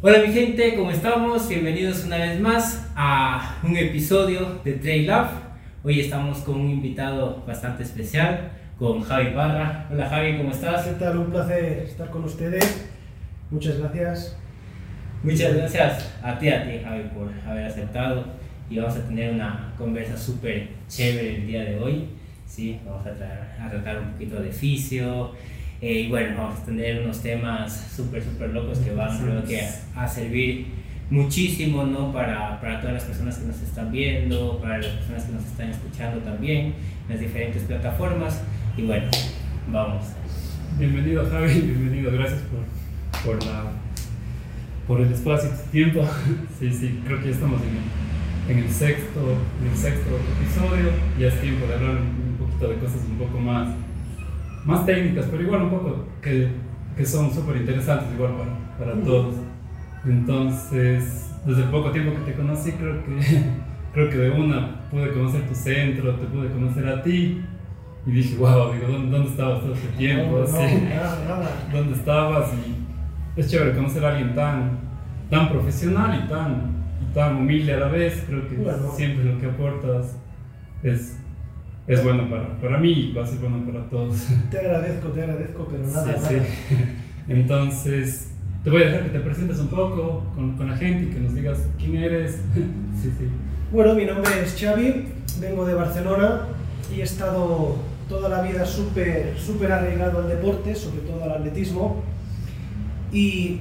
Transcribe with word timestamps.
Hola 0.00 0.20
mi 0.24 0.32
gente, 0.32 0.76
¿cómo 0.76 0.92
estamos? 0.92 1.48
Bienvenidos 1.48 2.04
una 2.04 2.18
vez 2.18 2.40
más 2.40 2.88
a 2.94 3.58
un 3.64 3.76
episodio 3.76 4.60
de 4.64 4.74
Trail 4.74 5.08
Love. 5.08 5.30
Hoy 5.82 5.98
estamos 5.98 6.38
con 6.38 6.60
un 6.60 6.70
invitado 6.70 7.42
bastante 7.44 7.82
especial, 7.82 8.52
con 8.78 9.00
Javi 9.02 9.34
Parra. 9.34 9.88
Hola 9.90 10.08
Javi, 10.08 10.36
¿cómo 10.36 10.52
estás? 10.52 10.86
¿Qué 10.86 10.92
tal? 10.92 11.18
Un 11.18 11.32
placer 11.32 11.82
estar 11.84 12.10
con 12.10 12.22
ustedes. 12.22 12.88
Muchas 13.50 13.80
gracias. 13.80 14.36
Muchas 15.24 15.56
gracias 15.56 16.16
a 16.22 16.38
ti, 16.38 16.48
a 16.48 16.62
ti 16.62 16.78
Javi, 16.80 17.02
por 17.12 17.32
haber 17.44 17.64
aceptado 17.64 18.24
y 18.70 18.78
vamos 18.78 18.94
a 18.94 19.04
tener 19.04 19.34
una 19.34 19.74
conversa 19.76 20.16
súper 20.16 20.68
chévere 20.86 21.38
el 21.38 21.46
día 21.48 21.64
de 21.64 21.76
hoy. 21.76 22.08
Sí, 22.46 22.78
vamos 22.86 23.04
a, 23.04 23.16
tratar, 23.16 23.58
a 23.60 23.68
tratar 23.68 23.98
un 23.98 24.12
poquito 24.12 24.40
de 24.40 24.52
fisio, 24.52 25.32
eh, 25.80 26.00
y 26.00 26.08
bueno, 26.08 26.36
vamos 26.36 26.58
a 26.58 26.64
tener 26.64 27.02
unos 27.02 27.22
temas 27.22 27.92
súper, 27.94 28.22
súper 28.24 28.50
locos 28.50 28.78
que 28.78 28.92
van 28.92 29.16
creo 29.16 29.44
que 29.44 29.62
a, 29.94 30.08
servir 30.08 30.66
muchísimo 31.08 31.84
¿no? 31.84 32.12
para, 32.12 32.60
para, 32.60 32.80
todas 32.80 32.94
las 32.94 33.04
personas 33.04 33.38
que 33.38 33.46
nos 33.46 33.62
están 33.62 33.92
viendo, 33.92 34.58
para 34.60 34.78
las 34.78 34.88
personas 34.88 35.24
que 35.24 35.32
nos 35.32 35.44
están 35.44 35.70
escuchando 35.70 36.18
también 36.20 36.66
en 36.66 36.74
las 37.08 37.20
diferentes 37.20 37.62
plataformas. 37.62 38.42
Y 38.76 38.82
bueno, 38.82 39.08
vamos. 39.70 40.04
Bienvenido 40.78 41.28
Javi, 41.30 41.60
bienvenido, 41.60 42.10
gracias 42.10 42.40
por, 42.42 43.36
por, 43.36 43.46
la, 43.46 43.64
por 44.88 45.00
el 45.00 45.12
espacio 45.12 45.50
y 45.50 45.64
tu 45.64 45.70
tiempo. 45.70 46.08
Sí, 46.58 46.72
sí, 46.72 47.00
creo 47.04 47.20
que 47.20 47.26
ya 47.26 47.30
estamos 47.30 47.60
en 47.62 48.56
el, 48.56 48.58
en 48.58 48.64
el 48.64 48.70
sexto, 48.72 49.20
en 49.62 49.68
el 49.68 49.76
sexto 49.76 50.10
episodio, 50.40 50.90
ya 51.20 51.28
es 51.28 51.40
tiempo 51.40 51.66
de 51.68 51.74
hablar 51.74 51.98
un 51.98 52.36
poquito 52.36 52.68
de 52.68 52.76
cosas 52.78 53.00
un 53.08 53.16
poco 53.16 53.38
más 53.38 53.68
más 54.64 54.84
técnicas, 54.86 55.26
pero 55.30 55.42
igual 55.42 55.62
un 55.62 55.70
poco 55.70 56.04
que, 56.22 56.48
que 56.96 57.06
son 57.06 57.32
súper 57.32 57.56
interesantes 57.58 58.08
igual 58.14 58.32
para, 58.36 58.92
para 58.92 59.04
todos. 59.04 59.34
Entonces, 60.04 61.30
desde 61.46 61.62
el 61.62 61.68
poco 61.68 61.90
tiempo 61.90 62.12
que 62.12 62.32
te 62.32 62.36
conocí, 62.36 62.72
creo 62.72 63.04
que, 63.04 63.18
creo 63.92 64.10
que 64.10 64.16
de 64.16 64.30
una 64.30 64.88
pude 64.90 65.12
conocer 65.12 65.46
tu 65.48 65.54
centro, 65.54 66.14
te 66.14 66.26
pude 66.26 66.48
conocer 66.48 66.86
a 66.88 67.02
ti. 67.02 67.44
Y 68.06 68.10
dije, 68.10 68.36
wow, 68.36 68.72
digo, 68.72 68.86
¿dónde, 68.88 69.28
estabas 69.28 69.60
todo 69.60 69.74
este 69.74 69.88
tiempo? 69.98 70.38
¿Dónde 71.72 71.94
estabas? 71.94 72.50
Y 72.54 73.40
es 73.40 73.50
chévere 73.50 73.74
conocer 73.74 74.04
a 74.04 74.10
alguien 74.10 74.34
tan, 74.34 74.78
tan 75.28 75.50
profesional 75.50 76.22
y 76.24 76.28
tan, 76.28 76.72
y 77.02 77.14
tan 77.14 77.36
humilde 77.36 77.74
a 77.74 77.80
la 77.80 77.88
vez. 77.88 78.24
Creo 78.26 78.48
que 78.48 78.56
siempre 78.96 79.24
lo 79.24 79.38
que 79.38 79.46
aportas 79.46 80.16
es 80.82 81.18
es 81.88 82.04
bueno 82.04 82.28
para, 82.28 82.60
para 82.60 82.78
mí 82.78 82.92
y 82.92 83.12
va 83.14 83.24
a 83.24 83.26
ser 83.26 83.38
bueno 83.38 83.64
para 83.64 83.88
todos. 83.88 84.28
Te 84.50 84.58
agradezco, 84.58 85.08
te 85.08 85.22
agradezco, 85.22 85.66
pero 85.70 85.86
nada, 85.86 86.18
sí, 86.18 86.34
Sí. 86.68 86.74
Entonces, 87.28 88.30
te 88.62 88.70
voy 88.70 88.82
a 88.82 88.86
dejar 88.86 89.04
que 89.04 89.10
te 89.10 89.20
presentes 89.20 89.58
un 89.58 89.68
poco 89.68 90.24
con, 90.34 90.56
con 90.56 90.68
la 90.68 90.76
gente 90.76 91.04
y 91.04 91.06
que 91.08 91.20
nos 91.20 91.34
digas 91.34 91.66
quién 91.78 91.96
eres. 91.96 92.42
sí, 92.54 93.10
sí. 93.18 93.28
Bueno, 93.72 93.94
mi 93.94 94.04
nombre 94.04 94.30
es 94.42 94.54
Xavi, 94.60 95.06
vengo 95.40 95.64
de 95.64 95.74
Barcelona 95.74 96.42
y 96.94 97.00
he 97.00 97.04
estado 97.04 97.76
toda 98.06 98.28
la 98.28 98.42
vida 98.42 98.64
súper 98.64 99.34
súper 99.38 99.72
arraigado 99.72 100.20
al 100.20 100.28
deporte, 100.28 100.74
sobre 100.74 101.00
todo 101.00 101.24
al 101.24 101.32
atletismo. 101.32 102.02
Y 103.12 103.60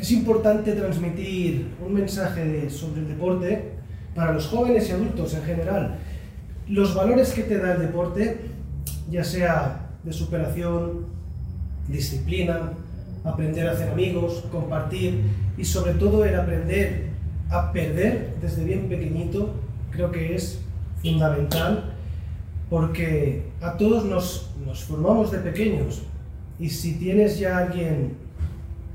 es 0.00 0.12
importante 0.12 0.72
transmitir 0.72 1.66
un 1.84 1.94
mensaje 1.94 2.70
sobre 2.70 3.00
el 3.00 3.08
deporte 3.08 3.72
para 4.14 4.32
los 4.32 4.46
jóvenes 4.46 4.88
y 4.88 4.92
adultos 4.92 5.34
en 5.34 5.42
general 5.42 5.98
los 6.68 6.94
valores 6.94 7.32
que 7.32 7.42
te 7.42 7.58
da 7.58 7.74
el 7.74 7.82
deporte, 7.82 8.40
ya 9.10 9.24
sea 9.24 9.90
de 10.02 10.12
superación, 10.12 11.06
disciplina, 11.88 12.72
aprender 13.24 13.68
a 13.68 13.72
hacer 13.72 13.90
amigos, 13.90 14.44
compartir 14.50 15.22
y 15.56 15.64
sobre 15.64 15.94
todo 15.94 16.24
el 16.24 16.34
aprender 16.34 17.06
a 17.50 17.72
perder 17.72 18.34
desde 18.40 18.64
bien 18.64 18.88
pequeñito, 18.88 19.54
creo 19.90 20.10
que 20.10 20.34
es 20.34 20.60
fundamental 21.02 21.92
porque 22.68 23.44
a 23.60 23.76
todos 23.76 24.04
nos, 24.04 24.50
formamos 24.86 25.30
de 25.30 25.38
pequeños 25.38 26.02
y 26.58 26.68
si 26.70 26.94
tienes 26.94 27.38
ya 27.38 27.58
alguien 27.58 28.14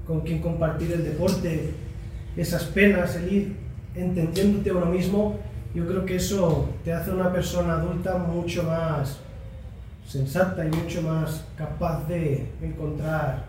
con 0.05 0.21
quien 0.21 0.41
compartir 0.41 0.91
el 0.91 1.03
deporte, 1.03 1.71
esas 2.35 2.63
penas, 2.65 3.15
el 3.15 3.33
ir 3.33 3.55
entendiéndote 3.95 4.69
a 4.69 4.73
uno 4.73 4.87
mismo, 4.87 5.39
yo 5.73 5.87
creo 5.87 6.05
que 6.05 6.15
eso 6.17 6.69
te 6.83 6.93
hace 6.93 7.11
una 7.11 7.31
persona 7.31 7.73
adulta 7.73 8.17
mucho 8.17 8.63
más 8.63 9.19
sensata 10.05 10.65
y 10.65 10.69
mucho 10.69 11.01
más 11.01 11.45
capaz 11.57 12.05
de 12.07 12.49
encontrar 12.61 13.45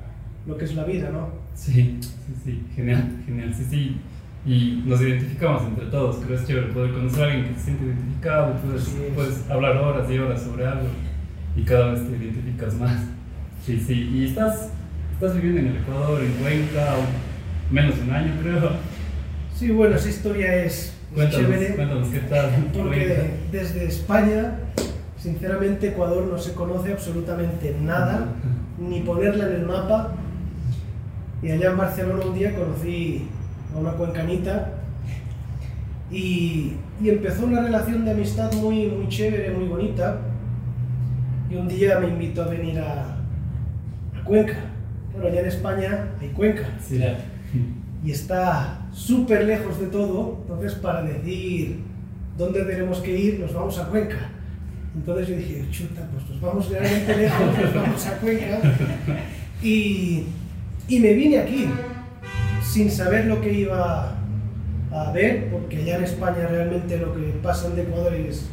lo 0.47 0.57
que 0.57 0.65
es 0.65 0.75
la 0.75 0.85
vida, 0.85 1.11
¿no? 1.11 1.29
Sí, 1.55 1.99
sí, 2.01 2.35
sí, 2.45 2.67
genial, 2.75 3.23
genial, 3.27 3.53
sí, 3.55 3.67
sí. 3.69 4.01
Y 4.45 4.83
nos 4.87 5.01
identificamos 5.01 5.63
entre 5.63 5.87
todos, 5.87 6.17
creo 6.17 6.29
que 6.29 6.35
es 6.35 6.47
chévere 6.47 6.67
poder 6.69 6.93
conocer 6.93 7.23
a 7.23 7.27
alguien 7.27 7.49
que 7.49 7.55
se 7.55 7.65
siente 7.67 7.85
identificado, 7.85 8.55
puedes, 8.55 8.89
puedes 9.15 9.51
hablar 9.51 9.77
horas 9.77 10.11
y 10.11 10.19
horas 10.19 10.43
sobre 10.43 10.67
algo 10.67 10.89
y 11.57 11.63
cada 11.63 11.93
vez 11.93 12.03
te 12.03 12.17
identificas 12.17 12.75
más. 12.75 13.05
Sí, 13.65 13.79
sí, 13.79 14.11
y 14.13 14.27
estás, 14.27 14.71
estás 15.13 15.35
viviendo 15.35 15.61
en 15.61 15.67
el 15.69 15.83
Ecuador, 15.83 16.21
en 16.23 16.33
Cuenca, 16.35 16.95
menos 17.71 17.97
de 17.97 18.03
un 18.03 18.11
año 18.11 18.33
creo. 18.43 18.71
Sí, 19.55 19.71
bueno, 19.71 19.95
esa 19.95 20.09
historia 20.09 20.65
es 20.65 20.97
Cuéntanos, 21.15 22.09
qué 22.09 22.21
tal. 22.21 22.51
Porque 22.73 23.31
desde 23.51 23.85
España, 23.85 24.59
sinceramente, 25.19 25.89
Ecuador 25.89 26.25
no 26.25 26.39
se 26.39 26.55
conoce 26.55 26.93
absolutamente 26.93 27.77
nada, 27.81 28.29
ni 28.79 29.01
ponerla 29.01 29.47
en 29.47 29.53
el 29.53 29.67
mapa. 29.67 30.15
Y 31.43 31.51
allá 31.51 31.71
en 31.71 31.77
Barcelona 31.77 32.25
un 32.25 32.35
día 32.35 32.55
conocí 32.55 33.27
a 33.75 33.79
una 33.79 33.91
cuencanita 33.93 34.75
y, 36.11 36.75
y 37.03 37.09
empezó 37.09 37.47
una 37.47 37.63
relación 37.63 38.05
de 38.05 38.13
amistad 38.13 38.53
muy, 38.55 38.87
muy 38.87 39.09
chévere, 39.09 39.51
muy 39.51 39.67
bonita. 39.67 40.19
Y 41.51 41.57
un 41.57 41.69
día 41.69 41.99
me 41.99 42.09
invitó 42.09 42.45
a 42.45 42.49
venir 42.49 42.79
a, 42.79 43.17
a 44.19 44.25
Cuenca. 44.25 44.55
Bueno, 45.13 45.29
allá 45.29 45.41
en 45.41 45.47
España 45.47 46.07
hay 46.21 46.29
Cuenca. 46.29 46.65
Sí. 46.81 47.03
Y 48.05 48.11
está 48.13 48.82
súper 48.93 49.45
lejos 49.45 49.81
de 49.81 49.87
todo, 49.87 50.39
entonces 50.43 50.75
para 50.75 51.03
decir 51.03 51.81
dónde 52.37 52.65
tenemos 52.65 52.99
que 52.99 53.17
ir, 53.17 53.41
nos 53.41 53.55
vamos 53.55 53.79
a 53.79 53.89
Cuenca. 53.89 54.31
Entonces 54.95 55.29
yo 55.29 55.37
dije, 55.37 55.67
chuta, 55.71 56.07
pues 56.13 56.29
nos 56.29 56.41
vamos 56.41 56.69
realmente 56.69 57.17
lejos, 57.17 57.59
nos 57.59 57.75
vamos 57.75 58.07
a 58.07 58.17
Cuenca. 58.19 58.59
Y, 59.63 60.27
me 60.89 61.15
vine 61.15 61.39
aquí, 61.39 61.69
sin 62.63 62.91
saber 62.91 63.27
lo 63.27 63.41
que 63.41 63.53
iba 63.53 64.17
a 64.91 65.13
ver, 65.13 65.51
porque 65.51 65.79
allá 65.79 65.99
en 65.99 66.05
España 66.05 66.47
realmente 66.49 66.99
lo 66.99 67.15
que 67.15 67.33
pasa 67.43 67.69
en 67.69 67.79
Ecuador 67.79 68.13
es 68.13 68.51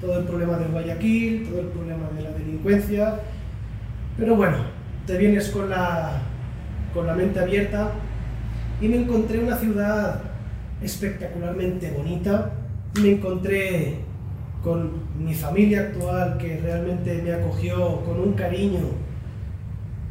todo 0.00 0.20
el 0.20 0.24
problema 0.24 0.56
del 0.56 0.68
Guayaquil, 0.68 1.48
todo 1.48 1.60
el 1.60 1.66
problema 1.66 2.08
de 2.16 2.22
la 2.22 2.30
delincuencia. 2.30 3.20
Pero 4.16 4.36
bueno, 4.36 4.58
te 5.06 5.18
vienes 5.18 5.50
con 5.50 5.68
la 5.68 6.22
mente 7.14 7.40
abierta 7.40 7.92
y 8.82 8.88
me 8.88 8.96
encontré 8.96 9.38
una 9.38 9.56
ciudad 9.56 10.20
espectacularmente 10.82 11.92
bonita. 11.92 12.50
Me 13.00 13.12
encontré 13.12 13.98
con 14.60 14.90
mi 15.18 15.34
familia 15.34 15.82
actual 15.82 16.36
que 16.36 16.58
realmente 16.58 17.22
me 17.22 17.32
acogió 17.32 18.04
con 18.04 18.18
un 18.18 18.32
cariño 18.32 18.80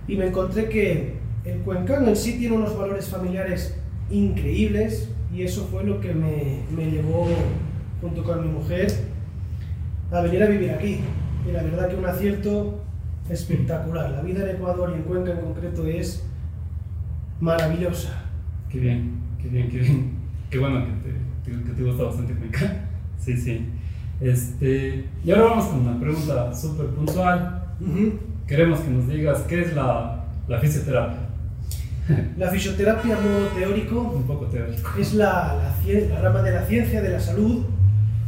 y 0.07 0.15
me 0.15 0.27
encontré 0.27 0.69
que 0.69 1.17
el 1.43 1.59
cuencano 1.59 2.07
en 2.07 2.15
sí 2.15 2.37
tiene 2.37 2.55
unos 2.55 2.77
valores 2.77 3.09
familiares 3.09 3.77
increíbles 4.09 5.09
y 5.33 5.43
eso 5.43 5.67
fue 5.69 5.83
lo 5.83 5.99
que 5.99 6.13
me, 6.13 6.61
me 6.73 6.89
llevó 6.89 7.27
junto 7.99 8.23
con 8.23 8.41
mi 8.41 8.47
mujer 8.47 8.89
a 10.11 10.21
venir 10.21 10.43
a 10.43 10.47
vivir 10.47 10.71
aquí. 10.71 11.01
Y 11.45 11.51
la 11.51 11.61
verdad 11.61 11.89
que 11.89 11.95
un 11.97 12.05
acierto 12.05 12.79
espectacular. 13.29 14.11
La 14.11 14.21
vida 14.21 14.43
en 14.43 14.55
Ecuador 14.55 14.91
y 14.93 14.97
en 14.97 15.03
Cuenca 15.03 15.31
en 15.31 15.41
concreto 15.41 15.85
es 15.87 16.23
maravillosa. 17.41 18.30
Qué 18.71 18.79
bien, 18.79 19.11
qué 19.41 19.49
bien, 19.49 19.69
qué 19.69 19.79
bien. 19.79 20.11
Qué 20.49 20.59
bueno 20.59 20.85
que 20.85 21.51
te, 21.51 21.63
que 21.63 21.71
te 21.71 21.83
gusta 21.83 22.03
bastante 22.03 22.33
Cuenca. 22.33 22.85
Sí, 23.19 23.37
sí. 23.37 23.65
Este, 24.19 25.05
y 25.23 25.31
ahora 25.31 25.45
vamos 25.45 25.65
con 25.65 25.79
una 25.81 25.99
pregunta 25.99 26.53
súper 26.53 26.87
puntual. 26.87 27.63
Queremos 28.47 28.79
que 28.79 28.89
nos 28.89 29.07
digas 29.07 29.41
qué 29.47 29.61
es 29.61 29.75
la, 29.75 30.25
la 30.47 30.59
fisioterapia. 30.59 31.19
La 32.37 32.49
fisioterapia, 32.49 33.15
modo 33.15 33.47
teórico, 33.55 34.01
un 34.15 34.23
poco 34.23 34.45
teórico, 34.45 34.89
es 34.99 35.13
la, 35.13 35.55
la, 35.55 35.99
la, 36.09 36.21
rama 36.21 36.41
de 36.41 36.51
la 36.51 36.65
ciencia 36.65 37.01
de 37.01 37.09
la 37.09 37.19
salud 37.19 37.65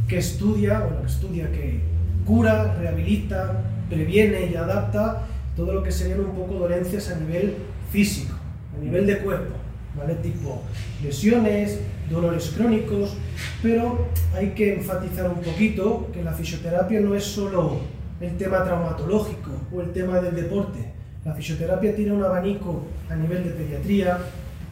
que 0.08 0.18
estudia, 0.18 0.80
bueno, 0.80 1.00
que 1.00 1.06
estudia 1.06 1.50
que 1.50 1.80
cura, 2.24 2.74
rehabilita, 2.74 3.64
previene 3.90 4.50
y 4.50 4.54
adapta 4.54 5.26
todo 5.56 5.74
lo 5.74 5.82
que 5.82 5.90
serían 5.90 6.20
un 6.20 6.34
poco 6.34 6.54
dolencias 6.54 7.10
a 7.10 7.18
nivel 7.18 7.54
físico, 7.90 8.34
a 8.76 8.82
nivel 8.82 9.06
de 9.06 9.18
cuerpo. 9.18 9.63
¿Vale? 9.96 10.14
Tipo 10.16 10.62
lesiones, 11.02 11.80
dolores 12.10 12.52
crónicos, 12.56 13.16
pero 13.62 14.08
hay 14.34 14.50
que 14.50 14.74
enfatizar 14.74 15.30
un 15.30 15.40
poquito 15.40 16.08
que 16.12 16.22
la 16.22 16.32
fisioterapia 16.32 17.00
no 17.00 17.14
es 17.14 17.24
solo 17.24 17.78
el 18.20 18.36
tema 18.36 18.64
traumatológico 18.64 19.50
o 19.72 19.80
el 19.80 19.92
tema 19.92 20.20
del 20.20 20.34
deporte. 20.34 20.92
La 21.24 21.34
fisioterapia 21.34 21.94
tiene 21.94 22.12
un 22.12 22.22
abanico 22.22 22.84
a 23.08 23.16
nivel 23.16 23.44
de 23.44 23.50
pediatría, 23.50 24.18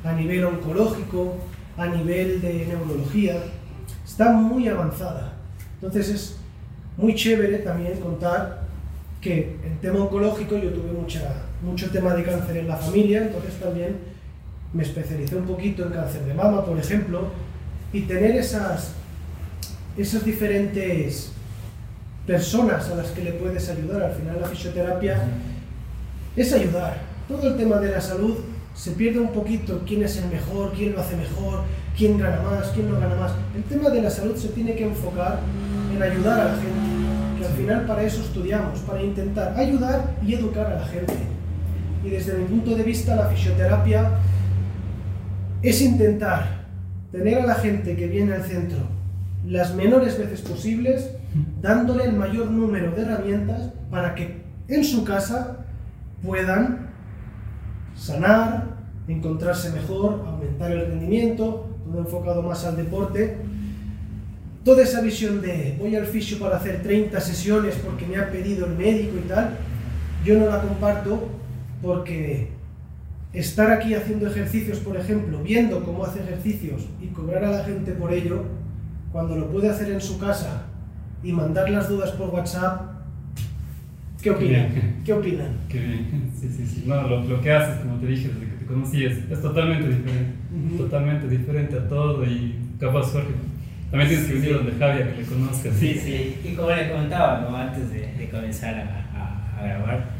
a 0.05 0.13
nivel 0.13 0.45
oncológico, 0.45 1.37
a 1.77 1.87
nivel 1.87 2.41
de 2.41 2.67
neurología, 2.67 3.37
está 4.05 4.33
muy 4.33 4.69
avanzada. 4.69 5.33
Entonces 5.75 6.09
es 6.11 6.37
muy 6.97 7.15
chévere 7.15 7.59
también 7.59 7.99
contar 7.99 8.63
que 9.21 9.57
en 9.65 9.79
tema 9.81 10.01
oncológico 10.01 10.57
yo 10.59 10.71
tuve 10.71 10.93
mucha, 10.93 11.45
mucho 11.63 11.91
tema 11.91 12.15
de 12.15 12.25
cáncer 12.25 12.59
en 12.59 12.69
la 12.69 12.77
familia, 12.77 13.23
entonces 13.23 13.55
también 13.59 13.97
me 14.73 14.83
especialicé 14.83 15.37
un 15.37 15.45
poquito 15.45 15.85
en 15.85 15.93
cáncer 15.93 16.23
de 16.23 16.35
mama, 16.35 16.65
por 16.65 16.79
ejemplo, 16.79 17.29
y 17.93 18.03
tener 18.03 18.37
esas, 18.37 18.93
esas 19.97 20.25
diferentes 20.25 21.33
personas 22.27 22.89
a 22.89 22.95
las 22.95 23.09
que 23.09 23.23
le 23.23 23.33
puedes 23.33 23.69
ayudar. 23.69 24.03
Al 24.03 24.15
final 24.15 24.41
la 24.41 24.49
fisioterapia 24.49 25.23
es 26.37 26.53
ayudar. 26.53 27.01
Todo 27.29 27.49
el 27.49 27.57
tema 27.57 27.77
de 27.77 27.91
la 27.91 28.01
salud 28.01 28.39
se 28.75 28.93
pierde 28.93 29.19
un 29.19 29.33
poquito 29.33 29.83
quién 29.87 30.03
es 30.03 30.17
el 30.17 30.31
mejor, 30.31 30.73
quién 30.73 30.93
lo 30.93 31.01
hace 31.01 31.17
mejor, 31.17 31.65
quién 31.97 32.19
gana 32.19 32.41
más, 32.43 32.69
quién 32.69 32.91
no 32.91 32.99
gana 32.99 33.15
más. 33.15 33.33
El 33.55 33.65
tema 33.65 33.91
de 33.91 34.01
la 34.01 34.11
salud 34.11 34.37
se 34.37 34.49
tiene 34.49 34.75
que 34.75 34.85
enfocar 34.85 35.41
en 35.95 36.03
ayudar 36.03 36.41
a 36.41 36.45
la 36.45 36.55
gente, 36.55 37.39
que 37.39 37.47
al 37.47 37.53
final 37.53 37.87
para 37.87 38.03
eso 38.03 38.23
estudiamos, 38.23 38.79
para 38.81 39.03
intentar 39.03 39.55
ayudar 39.59 40.15
y 40.27 40.35
educar 40.35 40.67
a 40.67 40.81
la 40.81 40.87
gente. 40.87 41.15
Y 42.03 42.09
desde 42.09 42.39
mi 42.39 42.45
punto 42.47 42.75
de 42.75 42.83
vista 42.83 43.15
la 43.15 43.27
fisioterapia 43.27 44.11
es 45.63 45.81
intentar 45.81 46.63
tener 47.13 47.39
a 47.39 47.47
la 47.47 47.55
gente 47.55 47.97
que 47.97 48.07
viene 48.07 48.35
al 48.35 48.45
centro 48.45 48.79
las 49.47 49.75
menores 49.75 50.19
veces 50.19 50.41
posibles, 50.41 51.11
dándole 51.61 52.05
el 52.05 52.13
mayor 52.13 52.51
número 52.51 52.93
de 52.93 53.03
herramientas 53.03 53.71
para 53.91 54.15
que 54.15 54.43
en 54.69 54.85
su 54.85 55.05
casa 55.05 55.67
puedan 56.23 56.91
sanar, 57.97 58.77
encontrarse 59.09 59.71
mejor, 59.71 60.25
aumentar 60.27 60.71
el 60.71 60.87
rendimiento, 60.87 61.69
todo 61.85 61.99
enfocado 61.99 62.43
más 62.43 62.65
al 62.65 62.77
deporte. 62.77 63.39
Toda 64.65 64.85
esa 64.85 65.01
visión 65.01 65.43
de 65.43 65.77
voy 65.79 65.97
al 65.97 66.07
fisio 66.07 66.39
para 66.39 66.57
hacer 66.57 66.83
30 66.83 67.21
sesiones 67.21 67.75
porque 67.85 68.07
me 68.07 68.17
ha 68.17 68.31
pedido 68.31 68.67
el 68.67 68.77
médico 68.77 69.17
y 69.17 69.29
tal, 69.29 69.59
yo 70.25 70.39
no 70.39 70.47
la 70.47 70.63
comparto 70.63 71.29
porque 71.83 72.49
estar 73.33 73.71
aquí 73.71 73.95
haciendo 73.95 74.27
ejercicios, 74.27 74.79
por 74.79 74.97
ejemplo, 74.97 75.43
viendo 75.43 75.83
cómo 75.85 76.05
hace 76.05 76.21
ejercicios 76.21 76.89
y 77.01 77.07
cobrar 77.09 77.45
a 77.45 77.51
la 77.51 77.65
gente 77.65 77.93
por 77.93 78.13
ello, 78.13 78.45
cuando 79.11 79.37
lo 79.37 79.51
puede 79.51 79.69
hacer 79.71 79.91
en 79.91 80.01
su 80.01 80.19
casa 80.19 80.65
y 81.23 81.33
mandar 81.33 81.71
las 81.71 81.89
dudas 81.89 82.11
por 82.13 82.31
WhatsApp, 82.31 82.91
¿qué 84.23 84.31
opinan? 84.31 84.69
¿Qué 85.05 85.13
opinan? 85.13 85.57
Qué 85.69 85.79
bien, 85.79 86.31
sí, 86.39 86.49
sí, 86.49 86.67
sí. 86.67 86.85
No, 86.87 87.03
lo, 87.03 87.25
lo, 87.25 87.41
que 87.41 87.53
haces, 87.53 87.81
como 87.81 87.97
te 87.97 88.07
dije 88.07 88.29
desde 88.29 88.41
que 88.41 88.57
te 88.59 88.67
conocí, 88.67 89.05
es, 89.05 89.19
es 89.31 89.41
totalmente 89.41 89.89
diferente. 89.89 90.33
Uh 90.53 90.75
-huh. 90.75 90.77
Totalmente 90.79 91.29
diferente 91.29 91.77
a 91.77 91.89
todo 91.89 92.25
y 92.25 92.55
capaz, 92.79 93.13
Jorge. 93.13 93.33
También 93.91 94.09
tienes 94.09 94.27
que 94.27 94.35
venir 94.35 94.49
sí. 94.49 94.55
donde 94.55 94.73
Javier, 94.73 95.15
que 95.15 95.21
le 95.21 95.27
conozcas. 95.27 95.75
Sí, 95.75 95.95
sí. 95.95 96.41
Y 96.45 96.55
como 96.55 96.71
le 96.71 96.91
comentaba 96.91 97.41
¿no? 97.43 97.55
antes 97.55 97.91
de, 97.91 98.15
de 98.15 98.31
comenzar 98.31 98.75
a, 98.75 99.07
a, 99.15 99.61
a, 99.61 99.67
grabar, 99.67 100.11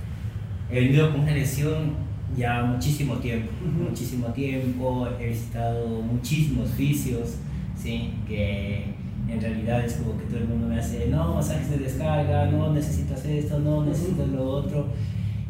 he 0.71 0.81
venido 0.81 1.11
con 1.11 1.21
una 1.21 1.33
lesión 1.33 1.95
ya 2.37 2.63
muchísimo 2.63 3.17
tiempo. 3.17 3.51
Uh 3.63 3.69
-huh. 3.69 3.91
Muchísimo 3.91 4.27
tiempo. 4.29 5.09
He 5.21 5.29
visitado 5.29 5.89
muchísimos 6.03 6.71
fisios, 6.71 7.37
¿sí? 7.77 8.11
Que 8.27 8.95
en 9.29 9.41
realidad 9.41 9.85
es 9.85 9.95
como 9.95 10.19
que 10.19 10.25
todo 10.27 10.39
el 10.39 10.49
mundo 10.49 10.69
me 10.69 10.79
hace, 10.79 11.09
no, 11.09 11.35
masajes 11.35 11.71
de 11.71 11.79
descarga, 11.79 12.47
no, 12.47 12.73
necesitas 12.73 13.25
esto, 13.25 13.59
no, 13.59 13.85
necesitas 13.85 14.29
lo 14.29 14.45
otro. 14.45 14.89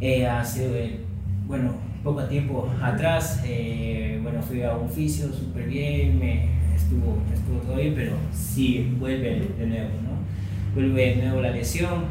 Eh, 0.00 0.26
hace, 0.26 0.98
bueno, 1.46 1.72
poco 2.02 2.24
tiempo 2.24 2.68
atrás, 2.82 3.42
eh, 3.44 4.18
bueno, 4.22 4.42
fui 4.42 4.62
a 4.62 4.76
un 4.76 4.88
fisio 4.88 5.32
súper 5.32 5.68
bien, 5.68 6.18
me 6.18 6.48
estuvo, 6.74 7.18
estuvo 7.32 7.58
todo 7.60 7.76
bien, 7.76 7.94
pero 7.94 8.12
sí, 8.32 8.94
vuelve 8.98 9.48
de 9.58 9.66
nuevo, 9.66 9.90
¿no? 10.02 10.74
Vuelve 10.74 11.16
de 11.16 11.22
nuevo 11.22 11.40
la 11.40 11.50
lesión 11.50 12.04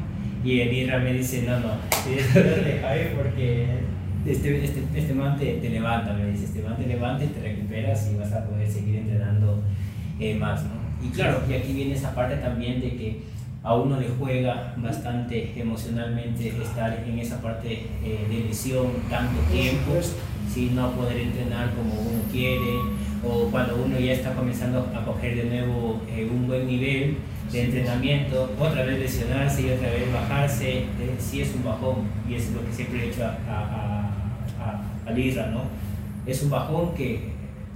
y 0.44 0.62
el 0.62 0.74
IRA 0.74 1.00
me 1.00 1.14
dice, 1.14 1.44
no, 1.44 1.60
no, 1.60 1.74
que 2.04 2.40
dejar 2.40 2.98
porque 3.16 3.91
este, 4.26 4.64
este, 4.64 4.84
este 4.96 5.14
man 5.14 5.38
te, 5.38 5.54
te, 5.56 5.70
levanta, 5.70 6.14
me 6.14 6.32
dice, 6.32 6.46
este 6.46 6.62
man 6.62 6.78
te 6.78 6.88
levanta 6.88 7.24
y 7.24 7.28
te 7.28 7.42
recuperas 7.42 8.10
y 8.12 8.18
vas 8.18 8.32
a 8.34 8.46
poder 8.46 8.70
seguir 8.70 8.98
entrenando 8.98 9.62
eh, 10.20 10.36
más, 10.36 10.64
¿no? 10.64 10.82
Y 11.06 11.10
claro, 11.10 11.42
y 11.50 11.54
aquí 11.54 11.74
viene 11.74 11.94
esa 11.94 12.14
parte 12.14 12.36
también 12.38 12.80
de 12.80 12.96
que 12.96 13.22
a 13.64 13.76
uno 13.76 14.00
le 14.00 14.08
juega 14.10 14.74
bastante 14.78 15.54
emocionalmente 15.60 16.50
estar 16.50 17.04
en 17.08 17.20
esa 17.20 17.42
parte 17.42 17.86
eh, 18.04 18.28
de 18.30 18.48
lesión 18.48 18.88
tanto 19.10 19.40
tiempo, 19.52 20.00
sin 20.52 20.76
no 20.76 20.92
poder 20.92 21.18
entrenar 21.18 21.70
como 21.76 21.94
uno 21.94 22.24
quiere, 22.32 22.80
o 23.24 23.50
cuando 23.52 23.84
uno 23.84 24.00
ya 24.00 24.14
está 24.14 24.34
comenzando 24.34 24.92
a 24.96 25.06
coger 25.06 25.36
de 25.36 25.44
nuevo 25.44 26.02
eh, 26.10 26.28
un 26.30 26.48
buen 26.48 26.66
nivel 26.66 27.18
de 27.52 27.64
entrenamiento, 27.66 28.52
otra 28.60 28.84
vez 28.84 29.00
lesionarse 29.00 29.62
y 29.62 29.70
otra 29.72 29.90
vez 29.90 30.12
bajarse, 30.12 30.80
eh, 30.80 30.86
sí 31.20 31.42
es 31.42 31.54
un 31.54 31.64
bajón, 31.64 31.98
y 32.28 32.36
es 32.36 32.52
lo 32.52 32.66
que 32.66 32.74
siempre 32.74 33.06
he 33.06 33.10
hecho 33.10 33.26
a, 33.26 33.38
a, 33.48 34.01
a, 35.12 35.14
a 35.14 35.18
Lira, 35.18 35.48
¿no? 35.48 35.64
Es 36.26 36.42
un 36.44 36.50
bajón 36.50 36.94
que 36.96 37.32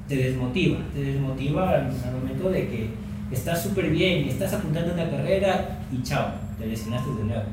te 0.08 0.16
desmotiva, 0.16 0.80
te 0.94 1.04
desmotiva 1.04 1.70
al, 1.70 1.86
al 1.88 2.14
momento 2.22 2.50
de 2.50 2.68
que 2.68 2.90
estás 3.32 3.64
súper 3.64 3.90
bien, 3.90 4.28
estás 4.28 4.54
apuntando 4.54 4.94
una 4.94 5.10
carrera 5.10 5.80
y 5.92 6.02
chao, 6.04 6.28
te 6.60 6.68
lesionaste 6.68 7.10
de 7.12 7.24
nuevo. 7.24 7.44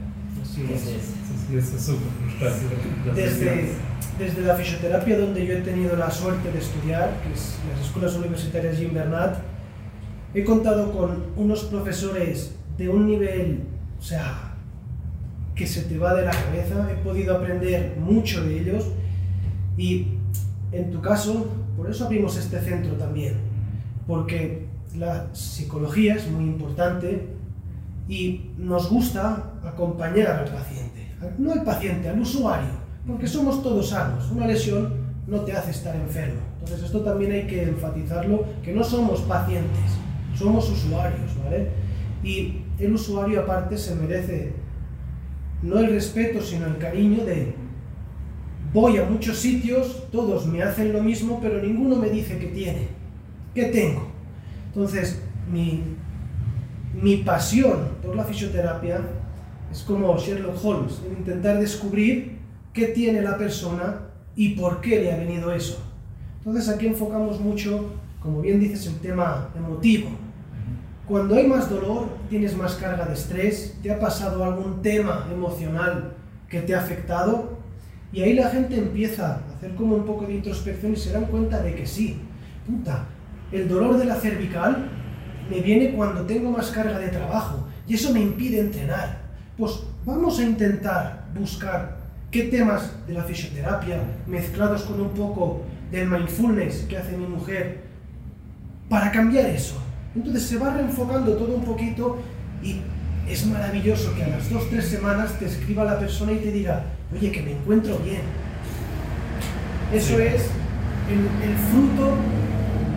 Sí, 0.45 0.63
Entonces, 0.63 1.15
sí, 1.49 1.57
eso 1.57 1.77
es 1.77 1.83
súper 1.83 2.23
desde, 3.15 3.69
desde 4.19 4.43
la 4.43 4.55
fisioterapia 4.55 5.19
donde 5.19 5.47
yo 5.47 5.55
he 5.55 5.61
tenido 5.61 5.97
la 5.97 6.11
suerte 6.11 6.51
de 6.51 6.59
estudiar, 6.59 7.11
que 7.23 7.33
es 7.33 7.57
las 7.71 7.87
escuelas 7.87 8.17
universitarias 8.17 8.77
Jim 8.77 8.93
Bernat, 8.93 9.39
he 10.35 10.45
contado 10.45 10.93
con 10.93 11.25
unos 11.37 11.65
profesores 11.65 12.55
de 12.77 12.89
un 12.89 13.07
nivel, 13.07 13.61
o 13.99 14.03
sea, 14.03 14.55
que 15.55 15.67
se 15.67 15.83
te 15.83 15.99
va 15.99 16.15
de 16.15 16.25
la 16.25 16.33
cabeza, 16.33 16.89
he 16.91 16.97
podido 17.03 17.37
aprender 17.37 17.97
mucho 18.01 18.45
de 18.45 18.61
ellos 18.61 18.87
y 19.77 20.07
en 20.73 20.91
tu 20.91 21.01
caso, 21.01 21.49
por 21.77 21.91
eso 21.91 22.07
abrimos 22.07 22.37
este 22.37 22.61
centro 22.61 22.95
también, 22.95 23.35
porque 24.07 24.67
la 24.97 25.35
psicología 25.35 26.17
es 26.17 26.31
muy 26.31 26.45
importante 26.45 27.29
y 28.09 28.51
nos 28.59 28.91
gusta 28.91 29.53
acompañar 29.65 30.33
al 30.33 30.51
paciente, 30.51 31.09
no 31.39 31.53
al 31.53 31.63
paciente, 31.63 32.09
al 32.09 32.21
usuario, 32.21 32.71
porque 33.07 33.27
somos 33.27 33.63
todos 33.63 33.91
sanos. 33.91 34.31
Una 34.31 34.47
lesión 34.47 34.95
no 35.27 35.41
te 35.41 35.53
hace 35.53 35.71
estar 35.71 35.95
enfermo. 35.95 36.41
Entonces 36.61 36.85
esto 36.85 37.01
también 37.01 37.33
hay 37.33 37.47
que 37.47 37.63
enfatizarlo, 37.63 38.45
que 38.63 38.73
no 38.73 38.85
somos 38.85 39.21
pacientes, 39.23 39.93
somos 40.37 40.69
usuarios, 40.71 41.31
¿vale? 41.45 41.69
Y 42.23 42.63
el 42.79 42.95
usuario 42.95 43.41
aparte 43.41 43.77
se 43.79 43.95
merece 43.95 44.53
no 45.63 45.79
el 45.79 45.91
respeto, 45.91 46.41
sino 46.41 46.67
el 46.67 46.79
cariño 46.79 47.25
de 47.25 47.55
voy 48.73 48.99
a 48.99 49.05
muchos 49.05 49.39
sitios, 49.39 50.09
todos 50.11 50.47
me 50.47 50.63
hacen 50.63 50.93
lo 50.93 51.03
mismo, 51.03 51.39
pero 51.41 51.61
ninguno 51.61 51.97
me 51.97 52.11
dice 52.11 52.39
qué 52.39 52.47
tiene, 52.47 52.89
qué 53.55 53.67
tengo. 53.67 54.09
Entonces, 54.69 55.21
mi, 55.51 55.83
mi 57.01 57.19
pasión 57.19 57.89
por 58.03 58.17
la 58.17 58.25
fisioterapia 58.25 59.01
es 59.71 59.83
como 59.83 60.17
Sherlock 60.17 60.65
Holmes, 60.65 61.01
intentar 61.19 61.59
descubrir 61.61 62.39
qué 62.73 62.89
tiene 62.89 63.23
la 63.23 63.37
persona 63.37 64.01
y 64.37 64.51
por 64.51 64.81
qué 64.81 65.01
le 65.01 65.13
ha 65.13 65.17
venido 65.17 65.53
eso. 65.53 65.83
Entonces 66.39 66.69
aquí 66.69 66.87
enfocamos 66.87 67.41
mucho, 67.41 67.91
como 68.21 68.41
bien 68.41 68.59
dices, 68.61 68.87
el 68.87 68.99
tema 69.01 69.51
emotivo. 69.57 70.11
Cuando 71.07 71.35
hay 71.35 71.47
más 71.47 71.69
dolor, 71.69 72.09
tienes 72.31 72.57
más 72.57 72.75
carga 72.77 73.05
de 73.05 73.15
estrés, 73.15 73.79
te 73.83 73.91
ha 73.91 74.01
pasado 74.01 74.45
algún 74.45 74.83
tema 74.83 75.29
emocional 75.33 76.15
que 76.49 76.61
te 76.61 76.75
ha 76.75 76.81
afectado, 76.81 77.59
y 78.13 78.23
ahí 78.23 78.35
la 78.35 78.51
gente 78.51 78.77
empieza 78.77 79.37
a 79.37 79.57
hacer 79.57 79.75
como 79.75 79.97
un 79.97 80.05
poco 80.05 80.27
de 80.27 80.35
introspección 80.35 80.93
y 80.93 80.97
se 80.97 81.13
dan 81.13 81.27
cuenta 81.27 81.63
de 81.63 81.75
que 81.75 81.87
sí, 81.87 82.19
puta, 82.67 83.07
el 83.51 83.69
dolor 83.69 83.97
de 83.97 84.05
la 84.05 84.17
cervical 84.17 84.91
me 85.51 85.61
viene 85.61 85.93
cuando 85.93 86.23
tengo 86.23 86.51
más 86.51 86.71
carga 86.71 86.99
de 86.99 87.09
trabajo 87.09 87.67
y 87.87 87.95
eso 87.95 88.13
me 88.13 88.21
impide 88.21 88.61
entrenar. 88.61 89.23
Pues 89.57 89.83
vamos 90.05 90.39
a 90.39 90.45
intentar 90.45 91.27
buscar 91.35 91.99
qué 92.31 92.45
temas 92.45 92.91
de 93.07 93.15
la 93.15 93.23
fisioterapia 93.23 94.03
mezclados 94.27 94.83
con 94.83 95.01
un 95.01 95.11
poco 95.11 95.63
del 95.91 96.09
mindfulness 96.09 96.87
que 96.89 96.97
hace 96.97 97.17
mi 97.17 97.27
mujer 97.27 97.83
para 98.89 99.11
cambiar 99.11 99.47
eso. 99.47 99.77
Entonces 100.15 100.43
se 100.43 100.59
va 100.59 100.75
reenfocando 100.75 101.35
todo 101.37 101.55
un 101.55 101.65
poquito 101.65 102.19
y 102.63 102.81
es 103.29 103.47
maravilloso 103.47 104.15
que 104.15 104.25
a 104.25 104.29
las 104.29 104.51
dos, 104.51 104.69
tres 104.71 104.87
semanas 104.87 105.39
te 105.39 105.47
escriba 105.47 105.85
la 105.85 105.99
persona 105.99 106.33
y 106.33 106.37
te 106.37 106.53
diga, 106.53 106.85
oye, 107.15 107.31
que 107.31 107.43
me 107.43 107.53
encuentro 107.53 107.99
bien. 107.99 108.23
Eso 109.93 110.19
es 110.19 110.49
el, 111.11 111.19
el 111.49 111.57
fruto 111.71 112.17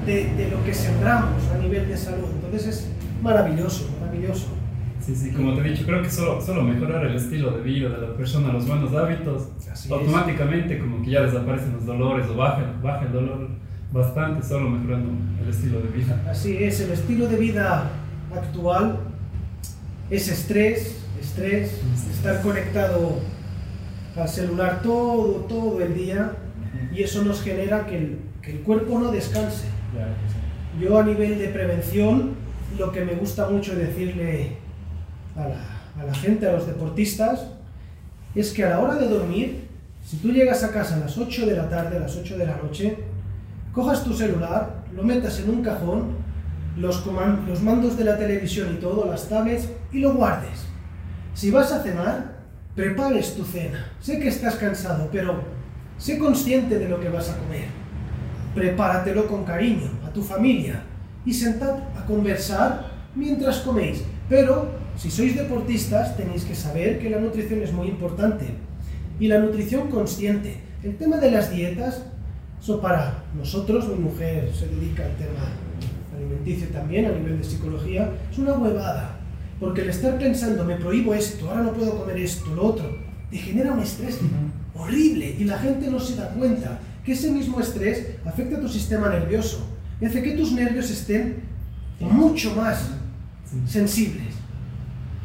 de, 0.05 0.33
de, 0.35 0.49
lo 0.49 0.63
que 0.63 0.73
sembramos 0.73 1.41
a 1.53 1.57
nivel 1.57 1.87
de 1.87 1.97
salud. 1.97 2.29
Entonces 2.33 2.67
es 2.67 2.87
maravilloso, 3.21 3.89
maravilloso. 3.99 4.47
Sí, 5.05 5.15
sí, 5.15 5.31
como 5.31 5.53
te 5.53 5.61
he 5.61 5.71
dicho, 5.71 5.85
creo 5.85 6.01
que 6.01 6.09
solo, 6.09 6.41
solo 6.41 6.63
mejorar 6.63 7.05
el 7.05 7.15
estilo 7.15 7.51
de 7.51 7.61
vida 7.61 7.89
de 7.89 8.07
la 8.07 8.13
persona, 8.15 8.51
los 8.51 8.67
buenos 8.67 8.91
hábitos, 8.95 9.49
Así 9.71 9.91
automáticamente 9.93 10.77
es. 10.77 10.81
como 10.81 11.03
que 11.03 11.11
ya 11.11 11.21
desaparecen 11.21 11.73
los 11.73 11.85
dolores 11.85 12.25
o 12.27 12.35
baja, 12.35 12.73
baja 12.81 13.05
el 13.05 13.11
dolor 13.11 13.49
bastante 13.93 14.45
solo 14.45 14.69
mejorando 14.69 15.11
el 15.43 15.49
estilo 15.49 15.79
de 15.79 15.89
vida. 15.89 16.23
Así 16.27 16.57
es, 16.57 16.79
el 16.79 16.91
estilo 16.91 17.27
de 17.27 17.37
vida 17.37 17.91
actual 18.35 18.99
es 20.09 20.27
estrés, 20.27 20.97
estrés, 21.19 21.71
estar 22.11 22.41
conectado 22.41 23.19
al 24.15 24.29
celular 24.29 24.81
todo, 24.81 25.45
todo 25.47 25.81
el 25.81 25.93
día 25.93 26.33
y 26.93 27.03
eso 27.03 27.23
nos 27.23 27.41
genera 27.41 27.85
que 27.85 27.97
el, 27.97 28.19
que 28.41 28.51
el 28.51 28.59
cuerpo 28.59 28.99
no 28.99 29.11
descanse. 29.11 29.67
Yo 30.79 30.99
a 30.99 31.03
nivel 31.03 31.39
de 31.39 31.47
prevención, 31.49 32.35
lo 32.77 32.91
que 32.91 33.03
me 33.03 33.13
gusta 33.13 33.49
mucho 33.49 33.75
decirle 33.75 34.57
a 35.35 35.47
la, 35.47 36.01
a 36.01 36.05
la 36.05 36.13
gente, 36.13 36.47
a 36.47 36.53
los 36.53 36.67
deportistas, 36.67 37.47
es 38.35 38.51
que 38.51 38.65
a 38.65 38.69
la 38.69 38.79
hora 38.79 38.95
de 38.95 39.07
dormir, 39.07 39.67
si 40.03 40.17
tú 40.17 40.31
llegas 40.31 40.63
a 40.63 40.71
casa 40.71 40.95
a 40.95 40.99
las 40.99 41.17
8 41.17 41.45
de 41.45 41.55
la 41.55 41.69
tarde, 41.69 41.97
a 41.97 42.01
las 42.01 42.15
8 42.15 42.37
de 42.37 42.45
la 42.45 42.57
noche, 42.57 42.97
cojas 43.71 44.03
tu 44.03 44.13
celular, 44.13 44.83
lo 44.93 45.03
metas 45.03 45.39
en 45.39 45.49
un 45.49 45.63
cajón, 45.63 46.24
los, 46.75 47.05
los 47.47 47.61
mandos 47.61 47.97
de 47.97 48.03
la 48.03 48.17
televisión 48.17 48.75
y 48.75 48.79
todo, 48.79 49.09
las 49.09 49.29
tablets, 49.29 49.69
y 49.91 49.99
lo 49.99 50.13
guardes. 50.13 50.65
Si 51.33 51.51
vas 51.51 51.71
a 51.71 51.81
cenar, 51.83 52.35
prepares 52.75 53.35
tu 53.35 53.43
cena. 53.43 53.91
Sé 53.99 54.19
que 54.19 54.27
estás 54.27 54.55
cansado, 54.55 55.09
pero 55.11 55.41
sé 55.97 56.17
consciente 56.17 56.77
de 56.77 56.89
lo 56.89 56.99
que 56.99 57.09
vas 57.09 57.29
a 57.29 57.37
comer. 57.37 57.67
Prepáratelo 58.53 59.27
con 59.27 59.43
cariño 59.43 59.89
a 60.05 60.09
tu 60.11 60.21
familia 60.21 60.83
y 61.25 61.33
sentad 61.33 61.77
a 61.97 62.05
conversar 62.05 62.89
mientras 63.15 63.59
coméis. 63.59 64.03
Pero 64.29 64.69
si 64.97 65.11
sois 65.11 65.35
deportistas 65.35 66.15
tenéis 66.15 66.45
que 66.45 66.55
saber 66.55 66.99
que 66.99 67.09
la 67.09 67.19
nutrición 67.19 67.61
es 67.61 67.73
muy 67.73 67.87
importante. 67.87 68.45
Y 69.19 69.27
la 69.27 69.39
nutrición 69.39 69.89
consciente. 69.89 70.59
El 70.83 70.97
tema 70.97 71.17
de 71.17 71.31
las 71.31 71.51
dietas, 71.51 72.03
eso 72.61 72.81
para 72.81 73.23
nosotros, 73.33 73.87
mi 73.87 73.95
mujer 73.95 74.51
se 74.53 74.67
dedica 74.67 75.05
al 75.05 75.15
tema 75.15 75.64
alimenticio 76.25 76.67
también 76.69 77.05
a 77.05 77.11
nivel 77.11 77.37
de 77.37 77.43
psicología, 77.43 78.09
es 78.31 78.37
una 78.37 78.53
huevada. 78.53 79.19
Porque 79.59 79.81
el 79.81 79.89
estar 79.89 80.17
pensando, 80.17 80.65
me 80.65 80.75
prohíbo 80.75 81.13
esto, 81.13 81.49
ahora 81.49 81.63
no 81.63 81.73
puedo 81.73 81.97
comer 81.97 82.17
esto, 82.17 82.53
lo 82.53 82.63
otro, 82.63 82.97
te 83.29 83.37
genera 83.37 83.71
un 83.71 83.79
estrés 83.79 84.19
horrible 84.73 85.35
y 85.39 85.45
la 85.45 85.57
gente 85.57 85.89
no 85.89 85.99
se 85.99 86.15
da 86.15 86.29
cuenta 86.29 86.79
que 87.03 87.13
ese 87.13 87.31
mismo 87.31 87.59
estrés 87.59 88.17
afecta 88.25 88.57
a 88.57 88.61
tu 88.61 88.67
sistema 88.67 89.09
nervioso 89.09 89.65
y 90.01 90.05
hace 90.05 90.21
que 90.21 90.31
tus 90.31 90.51
nervios 90.51 90.89
estén 90.89 91.43
mucho 91.99 92.53
más 92.55 92.89
sensibles. 93.67 94.33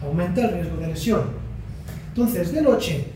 Aumenta 0.03 0.43
el 0.43 0.55
riesgo 0.55 0.77
de 0.77 0.87
lesión. 0.89 1.23
Entonces, 2.09 2.53
de 2.53 2.63
noche, 2.63 3.07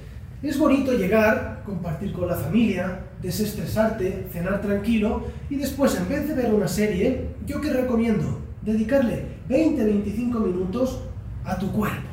es 0.43 0.59
bonito 0.59 0.93
llegar, 0.93 1.63
compartir 1.65 2.13
con 2.13 2.29
la 2.29 2.35
familia, 2.35 3.01
desestresarte, 3.25 4.27
cenar 4.31 4.61
tranquilo 4.61 5.25
y 5.49 5.57
después, 5.57 5.97
en 5.97 6.09
vez 6.09 6.29
de 6.29 6.35
ver 6.35 6.53
una 6.53 6.69
serie, 6.69 7.31
yo 7.47 7.61
que 7.61 7.73
recomiendo 7.73 8.39
dedicarle 8.61 9.25
20-25 9.49 10.39
minutos 10.41 11.01
a 11.45 11.59
tu 11.59 11.73
cuerpo. 11.73 12.09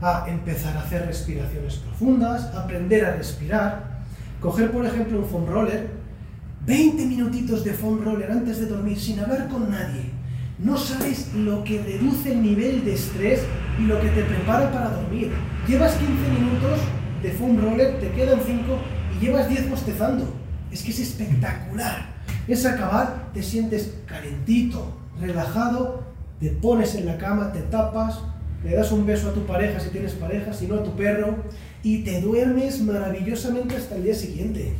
A 0.00 0.26
empezar 0.28 0.76
a 0.76 0.82
hacer 0.82 1.04
respiraciones 1.04 1.74
profundas, 1.76 2.54
aprender 2.54 3.04
a 3.04 3.16
respirar, 3.16 4.00
coger 4.40 4.70
por 4.70 4.86
ejemplo 4.86 5.18
un 5.18 5.26
foam 5.26 5.46
roller, 5.46 5.90
20 6.64 7.06
minutitos 7.06 7.64
de 7.64 7.74
foam 7.74 8.02
roller 8.02 8.30
antes 8.30 8.60
de 8.60 8.66
dormir 8.66 8.98
sin 8.98 9.18
hablar 9.18 9.48
con 9.48 9.68
nadie. 9.68 10.12
No 10.58 10.76
sabes 10.76 11.34
lo 11.34 11.64
que 11.64 11.82
reduce 11.82 12.32
el 12.32 12.42
nivel 12.42 12.84
de 12.84 12.94
estrés 12.94 13.40
y 13.78 13.82
lo 13.82 14.00
que 14.00 14.08
te 14.10 14.22
prepara 14.22 14.70
para 14.70 14.90
dormir. 14.90 15.32
Llevas 15.66 15.94
15 15.94 16.12
minutos 16.38 16.80
de 17.22 17.32
foam 17.32 17.60
roller, 17.60 17.98
te 17.98 18.10
quedan 18.12 18.40
5 18.44 18.62
y 18.96 18.99
llevas 19.20 19.48
10 19.48 19.70
bostezando. 19.70 20.34
Es 20.72 20.82
que 20.82 20.90
es 20.90 21.00
espectacular. 21.00 22.06
Es 22.48 22.64
acabar, 22.64 23.30
te 23.32 23.42
sientes 23.42 23.94
calentito, 24.06 24.96
relajado, 25.20 26.04
te 26.40 26.50
pones 26.50 26.94
en 26.94 27.06
la 27.06 27.18
cama, 27.18 27.52
te 27.52 27.60
tapas, 27.60 28.20
le 28.64 28.74
das 28.74 28.92
un 28.92 29.06
beso 29.06 29.30
a 29.30 29.34
tu 29.34 29.44
pareja 29.46 29.78
si 29.80 29.90
tienes 29.90 30.12
pareja, 30.12 30.52
si 30.52 30.66
no 30.66 30.76
a 30.76 30.84
tu 30.84 30.94
perro, 30.94 31.36
y 31.82 31.98
te 31.98 32.20
duermes 32.20 32.80
maravillosamente 32.80 33.76
hasta 33.76 33.96
el 33.96 34.04
día 34.04 34.14
siguiente. 34.14 34.72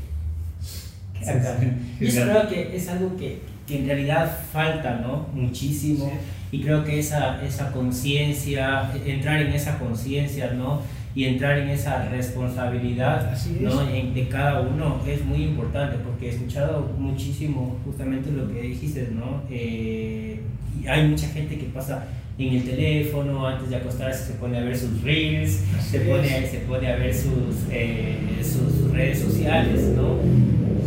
Y 2.01 2.07
eso 2.07 2.23
creo 2.23 2.49
que 2.49 2.77
es 2.77 2.89
algo 2.89 3.17
que, 3.17 3.43
que 3.67 3.81
en 3.81 3.87
realidad 3.87 4.39
falta, 4.53 4.97
¿no? 4.97 5.29
Muchísimo. 5.35 6.11
Y 6.51 6.63
creo 6.63 6.85
que 6.85 6.99
esa, 6.99 7.45
esa 7.45 7.71
conciencia, 7.73 8.91
entrar 9.05 9.41
en 9.41 9.53
esa 9.53 9.79
conciencia, 9.79 10.53
¿no? 10.53 10.83
Y 11.15 11.25
entrar 11.25 11.59
en 11.59 11.71
esa 11.71 12.09
responsabilidad, 12.09 13.31
Así 13.33 13.57
es. 13.57 13.63
¿no? 13.63 13.83
En- 13.89 14.15
de 14.15 14.29
cada 14.29 14.61
uno 14.61 15.01
es 15.07 15.25
muy 15.25 15.43
importante 15.43 15.97
porque 16.05 16.27
he 16.27 16.31
escuchado 16.31 16.89
muchísimo 16.99 17.77
justamente 17.85 18.31
lo 18.31 18.49
que 18.53 18.61
dijiste, 18.63 19.09
¿no? 19.13 19.43
Eh, 19.51 20.41
y 20.83 20.87
hay 20.87 21.09
mucha 21.09 21.27
gente 21.29 21.59
que 21.59 21.65
pasa 21.67 22.05
en 22.39 22.55
el 22.55 22.65
teléfono, 22.65 23.47
antes 23.47 23.69
de 23.69 23.77
acostarse 23.77 24.33
se 24.33 24.39
pone 24.39 24.57
a 24.59 24.63
ver 24.63 24.77
sus 24.77 25.03
reels, 25.03 25.61
Así 25.79 25.91
se 25.91 26.01
pone, 26.01 26.45
es. 26.45 26.51
se 26.51 26.59
pone 26.61 26.87
a 26.91 26.97
ver 26.97 27.15
sus, 27.15 27.57
eh, 27.71 28.17
sus, 28.43 28.79
sus 28.79 28.91
redes 28.93 29.19
sociales, 29.19 29.81
¿no? 29.97 30.15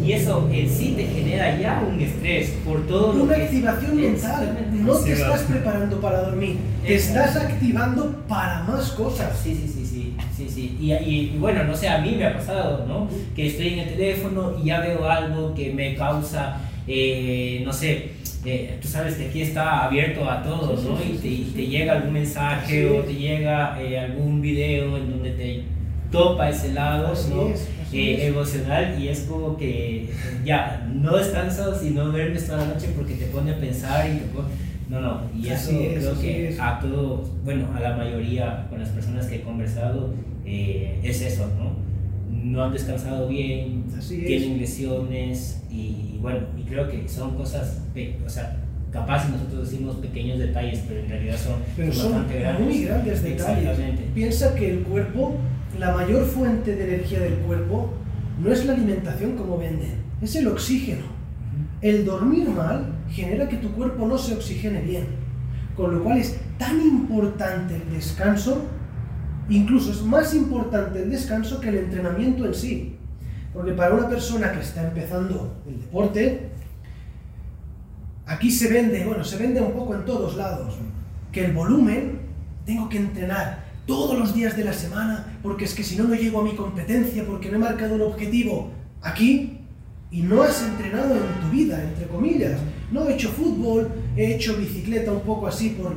Y 0.03 0.11
eso 0.13 0.49
en 0.51 0.67
sí 0.69 0.93
te 0.97 1.05
genera 1.05 1.57
ya 1.57 1.81
un 1.87 1.99
estrés 2.01 2.49
por 2.65 2.85
todo 2.87 3.13
lo 3.13 3.23
Una 3.23 3.35
que... 3.35 3.43
activación 3.43 3.95
mental. 3.95 4.57
No 4.71 4.95
te 4.97 5.13
estás 5.13 5.41
preparando 5.43 6.01
para 6.01 6.23
dormir, 6.23 6.57
te 6.85 6.95
estás 6.95 7.37
activando 7.37 8.11
para 8.27 8.63
más 8.63 8.91
cosas. 8.91 9.39
Sí, 9.41 9.55
sí, 9.55 9.71
sí, 9.73 9.82
sí, 10.35 10.47
sí. 10.49 10.77
Y, 10.79 10.91
y- 10.93 11.31
y 11.35 11.37
bueno, 11.39 11.63
no 11.63 11.75
sé, 11.75 11.87
a 11.89 11.97
mí 11.99 12.15
me 12.17 12.25
ha 12.25 12.33
pasado, 12.37 12.85
¿no? 12.87 13.07
Que 13.35 13.47
estoy 13.47 13.69
en 13.69 13.79
el 13.79 13.89
teléfono 13.89 14.53
y 14.61 14.67
ya 14.67 14.79
veo 14.81 15.09
algo 15.09 15.53
que 15.53 15.71
me 15.73 15.95
causa, 15.95 16.57
eh, 16.87 17.61
no 17.65 17.71
sé, 17.73 18.09
eh, 18.45 18.77
tú 18.81 18.87
sabes 18.87 19.15
que 19.15 19.27
aquí 19.27 19.41
está 19.41 19.85
abierto 19.85 20.29
a 20.29 20.43
todos, 20.43 20.83
¿no? 20.83 20.97
Y 21.03 21.17
te, 21.17 21.27
y 21.27 21.51
te 21.55 21.67
llega 21.67 21.93
algún 21.93 22.13
mensaje 22.13 22.85
o 22.89 23.03
te 23.03 23.13
llega 23.15 23.81
eh, 23.81 23.99
algún 23.99 24.41
video 24.41 24.97
en 24.97 25.11
donde 25.11 25.31
te 25.31 25.63
topa 26.11 26.49
ese 26.49 26.73
lado, 26.73 27.13
¿no? 27.29 27.47
Eh, 27.95 28.27
emocional 28.27 28.97
y 28.99 29.07
es 29.07 29.21
como 29.29 29.55
que 29.55 30.09
ya 30.43 30.87
no 30.91 31.15
descansas 31.15 31.83
y 31.85 31.91
no 31.91 32.05
duermes 32.05 32.47
toda 32.47 32.65
la 32.65 32.73
noche 32.73 32.87
porque 32.95 33.13
te 33.13 33.25
pone 33.27 33.51
a 33.51 33.57
pensar 33.57 34.07
y 34.09 34.17
te 34.17 34.25
pone... 34.25 34.47
No, 34.93 35.01
no, 35.01 35.21
y 35.35 35.47
eso 35.47 35.55
Así 35.71 35.83
es, 35.85 35.97
creo 35.99 36.11
así 36.11 36.21
que 36.21 36.47
es. 36.49 36.59
a 36.59 36.79
todos, 36.79 37.29
bueno, 37.43 37.67
a 37.75 37.79
la 37.79 37.97
mayoría, 37.97 38.67
con 38.69 38.79
las 38.79 38.89
personas 38.89 39.25
que 39.25 39.37
he 39.37 39.41
conversado, 39.41 40.13
eh, 40.45 40.99
es 41.03 41.21
eso, 41.21 41.47
¿no? 41.57 41.73
No 42.31 42.63
han 42.63 42.73
descansado 42.73 43.27
bien, 43.27 43.85
Así 43.97 44.19
es. 44.21 44.25
tienen 44.27 44.57
lesiones 44.59 45.63
y, 45.71 46.19
bueno, 46.21 46.41
y 46.57 46.61
creo 46.63 46.87
que 46.89 47.07
son 47.09 47.35
cosas, 47.35 47.81
o 48.25 48.29
sea, 48.29 48.57
capaz 48.91 49.27
nosotros 49.29 49.69
decimos 49.71 49.95
pequeños 49.95 50.37
detalles, 50.37 50.83
pero 50.87 50.99
en 50.99 51.09
realidad 51.09 51.37
son, 51.37 51.55
Pero 51.75 51.91
son 51.91 52.11
bastante 52.11 52.39
grandes. 52.39 52.65
muy 52.67 52.83
grandes 52.85 53.23
detalles. 53.23 53.79
Piensa 54.13 54.53
que 54.55 54.69
el 54.71 54.79
cuerpo, 54.83 55.37
la 55.79 55.95
mayor 55.95 56.23
fuente 56.25 56.75
de 56.75 56.83
energía 56.95 57.19
del 57.21 57.33
cuerpo, 57.39 57.91
no 58.39 58.51
es 58.51 58.63
la 58.65 58.73
alimentación 58.73 59.35
como 59.37 59.57
venden, 59.57 59.93
es 60.21 60.35
el 60.35 60.47
oxígeno. 60.47 61.05
El 61.81 62.05
dormir 62.05 62.47
mal 62.49 62.85
genera 63.09 63.47
que 63.47 63.57
tu 63.57 63.71
cuerpo 63.71 64.07
no 64.07 64.17
se 64.17 64.33
oxigene 64.33 64.81
bien, 64.81 65.07
con 65.75 65.95
lo 65.95 66.03
cual 66.03 66.17
es 66.17 66.39
tan 66.57 66.81
importante 66.81 67.75
el 67.75 67.93
descanso, 67.93 68.65
incluso 69.49 69.91
es 69.91 70.01
más 70.03 70.33
importante 70.33 71.03
el 71.03 71.09
descanso 71.09 71.59
que 71.59 71.69
el 71.69 71.77
entrenamiento 71.77 72.45
en 72.45 72.53
sí. 72.53 72.95
Porque 73.53 73.73
para 73.73 73.93
una 73.93 74.09
persona 74.09 74.51
que 74.51 74.61
está 74.61 74.87
empezando 74.87 75.61
el 75.67 75.79
deporte, 75.81 76.49
aquí 78.25 78.49
se 78.49 78.67
vende, 78.67 79.05
bueno, 79.05 79.23
se 79.23 79.37
vende 79.37 79.61
un 79.61 79.73
poco 79.73 79.93
en 79.95 80.05
todos 80.05 80.35
lados, 80.35 80.75
que 81.31 81.45
el 81.45 81.53
volumen 81.53 82.19
tengo 82.65 82.89
que 82.89 82.97
entrenar 82.97 83.63
todos 83.85 84.17
los 84.17 84.33
días 84.33 84.55
de 84.55 84.63
la 84.63 84.73
semana, 84.73 85.37
porque 85.43 85.65
es 85.65 85.73
que 85.73 85.83
si 85.83 85.97
no, 85.97 86.05
no 86.05 86.15
llego 86.15 86.39
a 86.39 86.43
mi 86.43 86.55
competencia, 86.55 87.25
porque 87.25 87.49
no 87.49 87.57
he 87.57 87.59
marcado 87.59 87.95
un 87.95 88.01
objetivo 88.01 88.71
aquí 89.01 89.59
y 90.09 90.21
no 90.21 90.43
has 90.43 90.63
entrenado 90.63 91.15
en 91.15 91.41
tu 91.41 91.49
vida, 91.55 91.83
entre 91.83 92.07
comillas. 92.07 92.59
No 92.93 93.09
he 93.09 93.15
hecho 93.15 93.29
fútbol, 93.29 93.89
he 94.15 94.35
hecho 94.35 94.55
bicicleta 94.55 95.11
un 95.11 95.21
poco 95.21 95.47
así 95.47 95.69
por, 95.69 95.95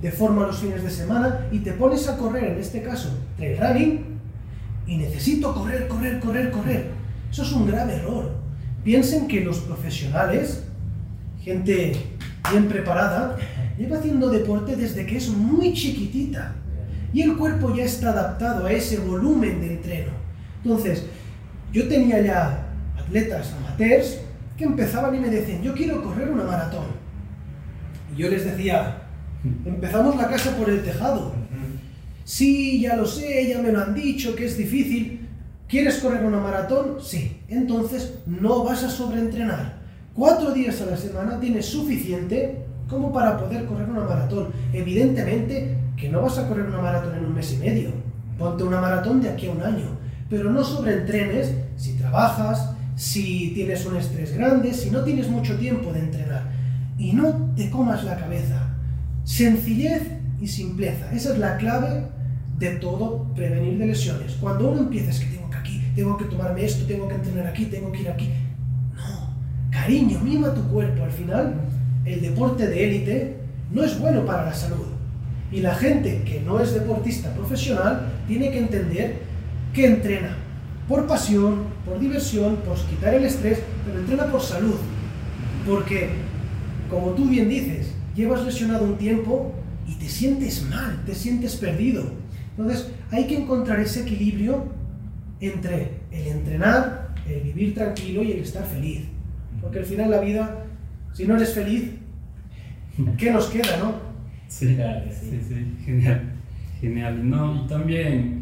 de 0.00 0.10
forma 0.10 0.44
los 0.44 0.58
fines 0.58 0.82
de 0.82 0.90
semana 0.90 1.46
y 1.52 1.60
te 1.60 1.70
pones 1.70 2.08
a 2.08 2.18
correr, 2.18 2.54
en 2.54 2.58
este 2.58 2.82
caso, 2.82 3.10
trail 3.36 3.58
running, 3.58 4.04
y 4.88 4.96
necesito 4.96 5.54
correr, 5.54 5.86
correr, 5.86 6.18
correr, 6.18 6.50
correr. 6.50 6.86
Eso 7.30 7.42
es 7.44 7.52
un 7.52 7.68
grave 7.68 7.94
error. 7.94 8.32
Piensen 8.82 9.28
que 9.28 9.42
los 9.42 9.58
profesionales, 9.60 10.64
gente 11.40 11.92
bien 12.50 12.66
preparada, 12.66 13.36
lleva 13.78 13.98
haciendo 13.98 14.28
deporte 14.28 14.74
desde 14.74 15.06
que 15.06 15.18
es 15.18 15.28
muy 15.28 15.72
chiquitita 15.74 16.56
y 17.12 17.22
el 17.22 17.36
cuerpo 17.36 17.72
ya 17.72 17.84
está 17.84 18.10
adaptado 18.10 18.66
a 18.66 18.72
ese 18.72 18.98
volumen 18.98 19.60
de 19.60 19.74
entreno. 19.74 20.10
Entonces, 20.64 21.04
yo 21.72 21.86
tenía 21.86 22.20
ya 22.20 22.66
atletas 22.98 23.52
amateurs 23.52 24.18
que 24.62 24.68
empezaban 24.68 25.12
y 25.14 25.18
me 25.18 25.28
decían, 25.28 25.60
yo 25.60 25.74
quiero 25.74 26.02
correr 26.02 26.30
una 26.30 26.44
maratón. 26.44 26.84
Y 28.14 28.22
yo 28.22 28.30
les 28.30 28.44
decía, 28.44 29.02
empezamos 29.64 30.16
la 30.16 30.28
casa 30.28 30.56
por 30.56 30.70
el 30.70 30.84
tejado. 30.84 31.34
Sí, 32.24 32.80
ya 32.80 32.94
lo 32.94 33.04
sé, 33.04 33.48
ya 33.48 33.60
me 33.60 33.72
lo 33.72 33.82
han 33.82 33.92
dicho, 33.92 34.36
que 34.36 34.46
es 34.46 34.56
difícil. 34.56 35.28
¿Quieres 35.68 35.98
correr 35.98 36.24
una 36.24 36.38
maratón? 36.38 36.98
Sí. 37.02 37.40
Entonces 37.48 38.18
no 38.26 38.62
vas 38.62 38.84
a 38.84 38.90
sobreentrenar. 38.90 39.80
cuatro 40.14 40.52
días 40.52 40.80
a 40.80 40.86
la 40.86 40.96
semana 40.96 41.40
tienes 41.40 41.66
suficiente 41.66 42.64
como 42.88 43.12
para 43.12 43.38
poder 43.38 43.64
correr 43.64 43.88
una 43.88 44.04
maratón. 44.04 44.50
Evidentemente 44.72 45.76
que 45.96 46.08
no 46.08 46.22
vas 46.22 46.38
a 46.38 46.46
correr 46.46 46.66
una 46.66 46.80
maratón 46.80 47.16
en 47.16 47.24
un 47.24 47.34
mes 47.34 47.52
y 47.54 47.56
medio. 47.56 47.90
Ponte 48.38 48.62
una 48.62 48.80
maratón 48.80 49.20
de 49.20 49.30
aquí 49.30 49.48
a 49.48 49.52
un 49.52 49.62
año. 49.62 49.98
Pero 50.30 50.50
no 50.50 50.62
sobreentrenes 50.62 51.52
si 51.76 51.94
trabajas, 51.94 52.70
si 53.02 53.50
tienes 53.52 53.84
un 53.84 53.96
estrés 53.96 54.32
grande, 54.32 54.72
si 54.72 54.88
no 54.88 55.02
tienes 55.02 55.28
mucho 55.28 55.58
tiempo 55.58 55.92
de 55.92 55.98
entrenar. 55.98 56.44
Y 56.96 57.12
no 57.12 57.50
te 57.56 57.68
comas 57.68 58.04
la 58.04 58.16
cabeza. 58.16 58.76
Sencillez 59.24 60.02
y 60.40 60.46
simpleza. 60.46 61.12
Esa 61.12 61.32
es 61.32 61.38
la 61.40 61.56
clave 61.56 62.04
de 62.60 62.76
todo 62.76 63.26
prevenir 63.34 63.76
de 63.76 63.86
lesiones. 63.86 64.34
Cuando 64.34 64.70
uno 64.70 64.82
empieza 64.82 65.10
es 65.10 65.18
que 65.18 65.34
tengo 65.34 65.50
que 65.50 65.56
aquí, 65.56 65.82
tengo 65.96 66.16
que 66.16 66.26
tomarme 66.26 66.64
esto, 66.64 66.86
tengo 66.86 67.08
que 67.08 67.16
entrenar 67.16 67.48
aquí, 67.48 67.64
tengo 67.64 67.90
que 67.90 68.02
ir 68.02 68.08
aquí. 68.08 68.30
No, 68.94 69.34
cariño, 69.72 70.20
mima 70.20 70.54
tu 70.54 70.62
cuerpo. 70.68 71.02
Al 71.02 71.10
final, 71.10 71.54
el 72.04 72.20
deporte 72.20 72.68
de 72.68 72.84
élite 72.84 73.36
no 73.72 73.82
es 73.82 73.98
bueno 73.98 74.24
para 74.24 74.44
la 74.44 74.54
salud. 74.54 74.86
Y 75.50 75.60
la 75.60 75.74
gente 75.74 76.22
que 76.22 76.40
no 76.40 76.60
es 76.60 76.72
deportista 76.72 77.34
profesional 77.34 78.12
tiene 78.28 78.52
que 78.52 78.58
entender 78.58 79.16
que 79.74 79.86
entrena 79.86 80.36
por 80.92 81.06
pasión, 81.06 81.62
por 81.86 81.98
diversión, 81.98 82.56
por 82.56 82.76
quitar 82.76 83.14
el 83.14 83.24
estrés, 83.24 83.60
pero 83.86 83.98
entrena 83.98 84.26
por 84.26 84.42
salud. 84.42 84.74
Porque, 85.66 86.10
como 86.90 87.12
tú 87.12 87.30
bien 87.30 87.48
dices, 87.48 87.94
llevas 88.14 88.44
lesionado 88.44 88.84
un 88.84 88.98
tiempo 88.98 89.54
y 89.88 89.94
te 89.94 90.06
sientes 90.06 90.68
mal, 90.68 91.02
te 91.06 91.14
sientes 91.14 91.56
perdido. 91.56 92.12
Entonces, 92.58 92.90
hay 93.10 93.26
que 93.26 93.38
encontrar 93.38 93.80
ese 93.80 94.02
equilibrio 94.02 94.66
entre 95.40 95.92
el 96.10 96.26
entrenar, 96.26 97.14
el 97.26 97.40
vivir 97.40 97.72
tranquilo 97.72 98.22
y 98.22 98.32
el 98.32 98.40
estar 98.40 98.66
feliz. 98.66 99.04
Porque 99.62 99.78
al 99.78 99.86
final 99.86 100.10
la 100.10 100.20
vida, 100.20 100.66
si 101.14 101.26
no 101.26 101.36
eres 101.36 101.54
feliz, 101.54 101.84
¿qué 103.16 103.32
nos 103.32 103.46
queda, 103.46 103.78
no? 103.78 103.94
Sí, 104.46 104.76
sí, 105.10 105.40
sí, 105.48 105.76
genial, 105.86 106.34
genial. 106.82 107.30
No, 107.30 107.64
y 107.64 107.66
también, 107.66 108.41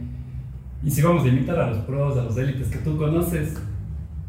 y 0.82 0.90
si 0.90 1.02
vamos 1.02 1.24
a 1.24 1.28
imitar 1.28 1.58
a 1.58 1.68
los 1.70 1.78
pros, 1.78 2.16
a 2.18 2.24
los 2.24 2.36
élites 2.36 2.68
que 2.68 2.78
tú 2.78 2.96
conoces, 2.96 3.54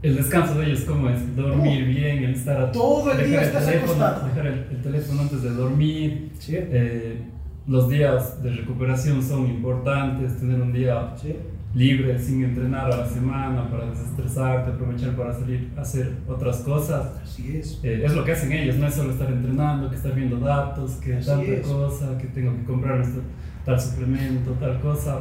el 0.01 0.15
descanso 0.15 0.55
de 0.59 0.65
ellos, 0.67 0.81
¿cómo 0.81 1.09
es? 1.09 1.35
Dormir 1.35 1.85
bien, 1.85 2.23
el 2.23 2.33
estar 2.33 2.59
a 2.59 2.71
Todo 2.71 3.11
el 3.11 3.27
día 3.29 3.41
estás 3.43 3.65
teléfono, 3.65 4.03
acostado. 4.05 4.27
Dejar 4.29 4.47
el, 4.47 4.65
el 4.71 4.81
teléfono 4.81 5.21
antes 5.21 5.43
de 5.43 5.49
dormir. 5.51 6.31
Sí. 6.39 6.55
eh, 6.57 7.21
los 7.67 7.87
días 7.87 8.41
de 8.41 8.49
recuperación 8.51 9.21
son 9.21 9.45
importantes, 9.45 10.39
tener 10.39 10.59
un 10.59 10.73
día 10.73 11.13
Sí. 11.15 11.35
libre, 11.75 12.17
sin 12.17 12.43
entrenar 12.43 12.91
a 12.91 12.97
la 12.97 13.05
semana, 13.07 13.69
para 13.69 13.85
desestresarte, 13.91 14.71
aprovechar 14.71 15.15
para 15.15 15.31
salir 15.31 15.69
a 15.77 15.81
hacer 15.81 16.11
otras 16.27 16.57
cosas. 16.61 17.11
Así 17.23 17.55
es. 17.57 17.79
Eh, 17.83 18.01
es 18.03 18.15
lo 18.15 18.25
que 18.25 18.31
hacen 18.31 18.51
ellos, 18.51 18.77
no 18.77 18.87
es 18.87 18.95
solo 18.95 19.11
estar 19.11 19.31
entrenando, 19.31 19.87
que 19.91 19.95
estar 19.95 20.15
viendo 20.15 20.39
datos, 20.39 20.93
que 20.93 21.17
Así 21.17 21.27
tanta 21.27 21.45
es. 21.51 21.67
cosa, 21.67 22.17
que 22.17 22.25
tengo 22.27 22.55
que 22.57 22.63
comprar 22.63 22.99
esto- 23.01 23.21
tal 23.63 23.79
suplemento, 23.79 24.51
tal 24.59 24.79
cosa. 24.81 25.19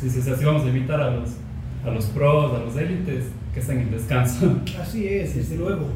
Sí, 0.00 0.08
sí, 0.08 0.22
sí, 0.22 0.30
así 0.30 0.44
vamos 0.44 0.62
a 0.62 0.68
invitar 0.68 1.00
a 1.00 1.10
los, 1.10 1.30
a 1.84 1.90
los 1.90 2.06
pros, 2.06 2.54
a 2.54 2.60
los 2.60 2.76
élites 2.76 3.24
que 3.52 3.60
están 3.60 3.78
en 3.78 3.90
descanso. 3.90 4.60
Así 4.80 5.06
es, 5.06 5.34
desde 5.34 5.56
luego. 5.56 5.88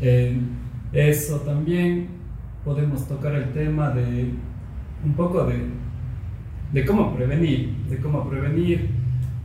Eh, 0.00 0.36
eso 0.92 1.36
también 1.40 2.08
podemos 2.64 3.06
tocar 3.06 3.34
el 3.34 3.52
tema 3.52 3.90
de 3.90 4.30
un 5.04 5.12
poco 5.14 5.44
de, 5.44 5.66
de 6.72 6.84
cómo 6.84 7.14
prevenir, 7.14 7.70
de 7.88 7.98
cómo 7.98 8.28
prevenir 8.28 8.88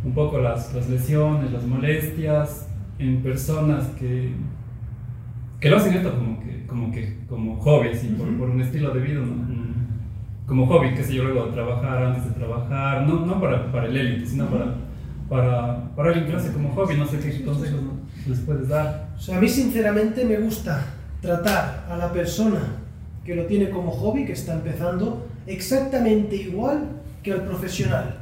un 0.03 0.13
poco 0.13 0.39
las, 0.39 0.73
las 0.73 0.89
lesiones, 0.89 1.51
las 1.51 1.63
molestias 1.63 2.67
en 2.97 3.21
personas 3.21 3.85
que, 3.99 4.31
que 5.59 5.69
lo 5.69 5.77
hacen 5.77 5.93
esto 5.93 6.15
como 6.15 6.39
que 6.39 6.51
como, 6.71 6.89
que, 6.89 7.17
como 7.27 7.57
hobby, 7.57 7.89
así, 7.89 8.07
por, 8.17 8.29
Ujú. 8.29 8.37
por 8.37 8.49
un 8.49 8.61
estilo 8.61 8.91
de 8.91 9.01
vida, 9.01 9.19
¿no? 9.19 9.50
Como 10.51 10.67
hobby, 10.67 10.93
qué 10.93 11.01
sé 11.01 11.13
yo, 11.13 11.23
luego 11.23 11.45
de 11.45 11.53
trabajar, 11.53 12.03
antes 12.03 12.25
de 12.25 12.31
trabajar, 12.31 13.07
no, 13.07 13.25
no 13.25 13.39
para, 13.39 13.71
para 13.71 13.87
el 13.87 13.95
élite, 13.95 14.27
sino 14.27 14.47
para, 14.47 14.75
para, 15.29 15.95
para 15.95 16.09
alguien 16.09 16.27
que 16.27 16.35
hace 16.35 16.51
como 16.51 16.75
hobby, 16.75 16.97
no 16.97 17.07
sé 17.07 17.19
qué 17.19 17.45
consejos 17.45 17.79
les 18.27 18.39
puedes 18.39 18.67
dar. 18.67 19.11
O 19.15 19.21
sea, 19.21 19.37
a 19.37 19.39
mí 19.39 19.47
sinceramente 19.47 20.25
me 20.25 20.35
gusta 20.39 20.87
tratar 21.21 21.85
a 21.89 21.95
la 21.95 22.11
persona 22.11 22.59
que 23.23 23.33
lo 23.33 23.45
tiene 23.45 23.69
como 23.69 23.91
hobby, 23.91 24.25
que 24.25 24.33
está 24.33 24.51
empezando, 24.55 25.25
exactamente 25.47 26.35
igual 26.35 26.97
que 27.23 27.31
al 27.31 27.45
profesional. 27.45 28.17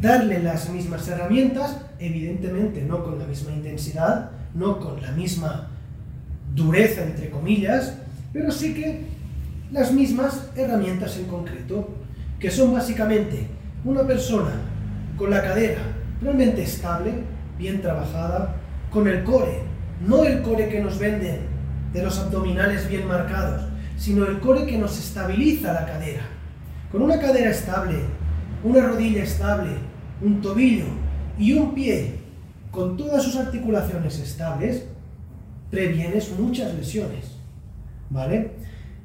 Darle 0.00 0.44
las 0.44 0.70
mismas 0.70 1.08
herramientas, 1.08 1.84
evidentemente 1.98 2.82
no 2.82 3.02
con 3.02 3.18
la 3.18 3.26
misma 3.26 3.50
intensidad, 3.50 4.30
no 4.54 4.78
con 4.78 5.02
la 5.02 5.10
misma 5.10 5.70
dureza, 6.54 7.02
entre 7.02 7.30
comillas, 7.30 7.98
pero 8.32 8.52
sí 8.52 8.74
que 8.74 9.13
las 9.74 9.92
mismas 9.92 10.50
herramientas 10.54 11.16
en 11.16 11.26
concreto, 11.26 11.88
que 12.38 12.48
son 12.48 12.72
básicamente 12.72 13.48
una 13.84 14.06
persona 14.06 14.52
con 15.16 15.30
la 15.30 15.42
cadera 15.42 15.80
realmente 16.22 16.62
estable, 16.62 17.12
bien 17.58 17.82
trabajada, 17.82 18.54
con 18.92 19.08
el 19.08 19.24
core, 19.24 19.62
no 20.06 20.22
el 20.22 20.42
core 20.42 20.68
que 20.68 20.80
nos 20.80 21.00
venden 21.00 21.40
de 21.92 22.02
los 22.04 22.16
abdominales 22.20 22.88
bien 22.88 23.08
marcados, 23.08 23.62
sino 23.98 24.24
el 24.24 24.38
core 24.38 24.64
que 24.64 24.78
nos 24.78 24.96
estabiliza 24.96 25.72
la 25.72 25.86
cadera. 25.86 26.22
Con 26.92 27.02
una 27.02 27.18
cadera 27.18 27.50
estable, 27.50 27.98
una 28.62 28.80
rodilla 28.80 29.24
estable, 29.24 29.70
un 30.22 30.40
tobillo 30.40 30.86
y 31.36 31.52
un 31.52 31.74
pie 31.74 32.20
con 32.70 32.96
todas 32.96 33.24
sus 33.24 33.34
articulaciones 33.34 34.20
estables, 34.20 34.86
previenes 35.72 36.30
muchas 36.38 36.72
lesiones. 36.74 37.32
¿Vale? 38.08 38.52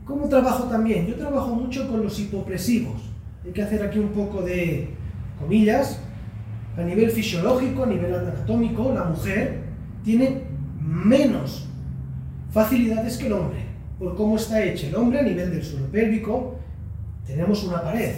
¿Cómo 0.09 0.27
trabajo 0.27 0.63
también? 0.63 1.05
Yo 1.05 1.15
trabajo 1.15 1.53
mucho 1.53 1.87
con 1.87 2.01
los 2.01 2.19
hipopresivos. 2.19 2.99
Hay 3.45 3.51
que 3.51 3.61
hacer 3.61 3.83
aquí 3.83 3.99
un 3.99 4.09
poco 4.09 4.41
de 4.41 4.89
comillas. 5.39 5.99
A 6.75 6.81
nivel 6.81 7.11
fisiológico, 7.11 7.83
a 7.83 7.85
nivel 7.85 8.15
anatómico, 8.15 8.91
la 8.91 9.03
mujer 9.03 9.59
tiene 10.03 10.45
menos 10.81 11.67
facilidades 12.49 13.19
que 13.19 13.27
el 13.27 13.33
hombre. 13.33 13.59
Por 13.99 14.15
cómo 14.15 14.37
está 14.37 14.63
hecha 14.63 14.87
el 14.87 14.95
hombre 14.95 15.19
a 15.19 15.23
nivel 15.23 15.51
del 15.51 15.63
suelo 15.63 15.85
pélvico, 15.91 16.55
tenemos 17.27 17.63
una 17.63 17.83
pared. 17.83 18.15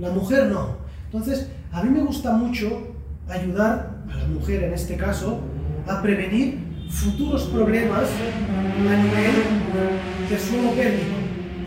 La 0.00 0.10
mujer 0.10 0.46
no. 0.46 0.78
Entonces, 1.04 1.48
a 1.70 1.84
mí 1.84 1.90
me 1.90 2.00
gusta 2.00 2.32
mucho 2.32 2.94
ayudar 3.28 4.02
a 4.12 4.16
la 4.16 4.26
mujer 4.26 4.64
en 4.64 4.72
este 4.72 4.96
caso 4.96 5.38
a 5.86 6.02
prevenir 6.02 6.58
futuros 6.90 7.44
problemas 7.44 8.08
a 8.88 8.96
nivel 8.96 10.11
de 10.28 10.38
suelo 10.38 10.70
pélvico, 10.72 11.16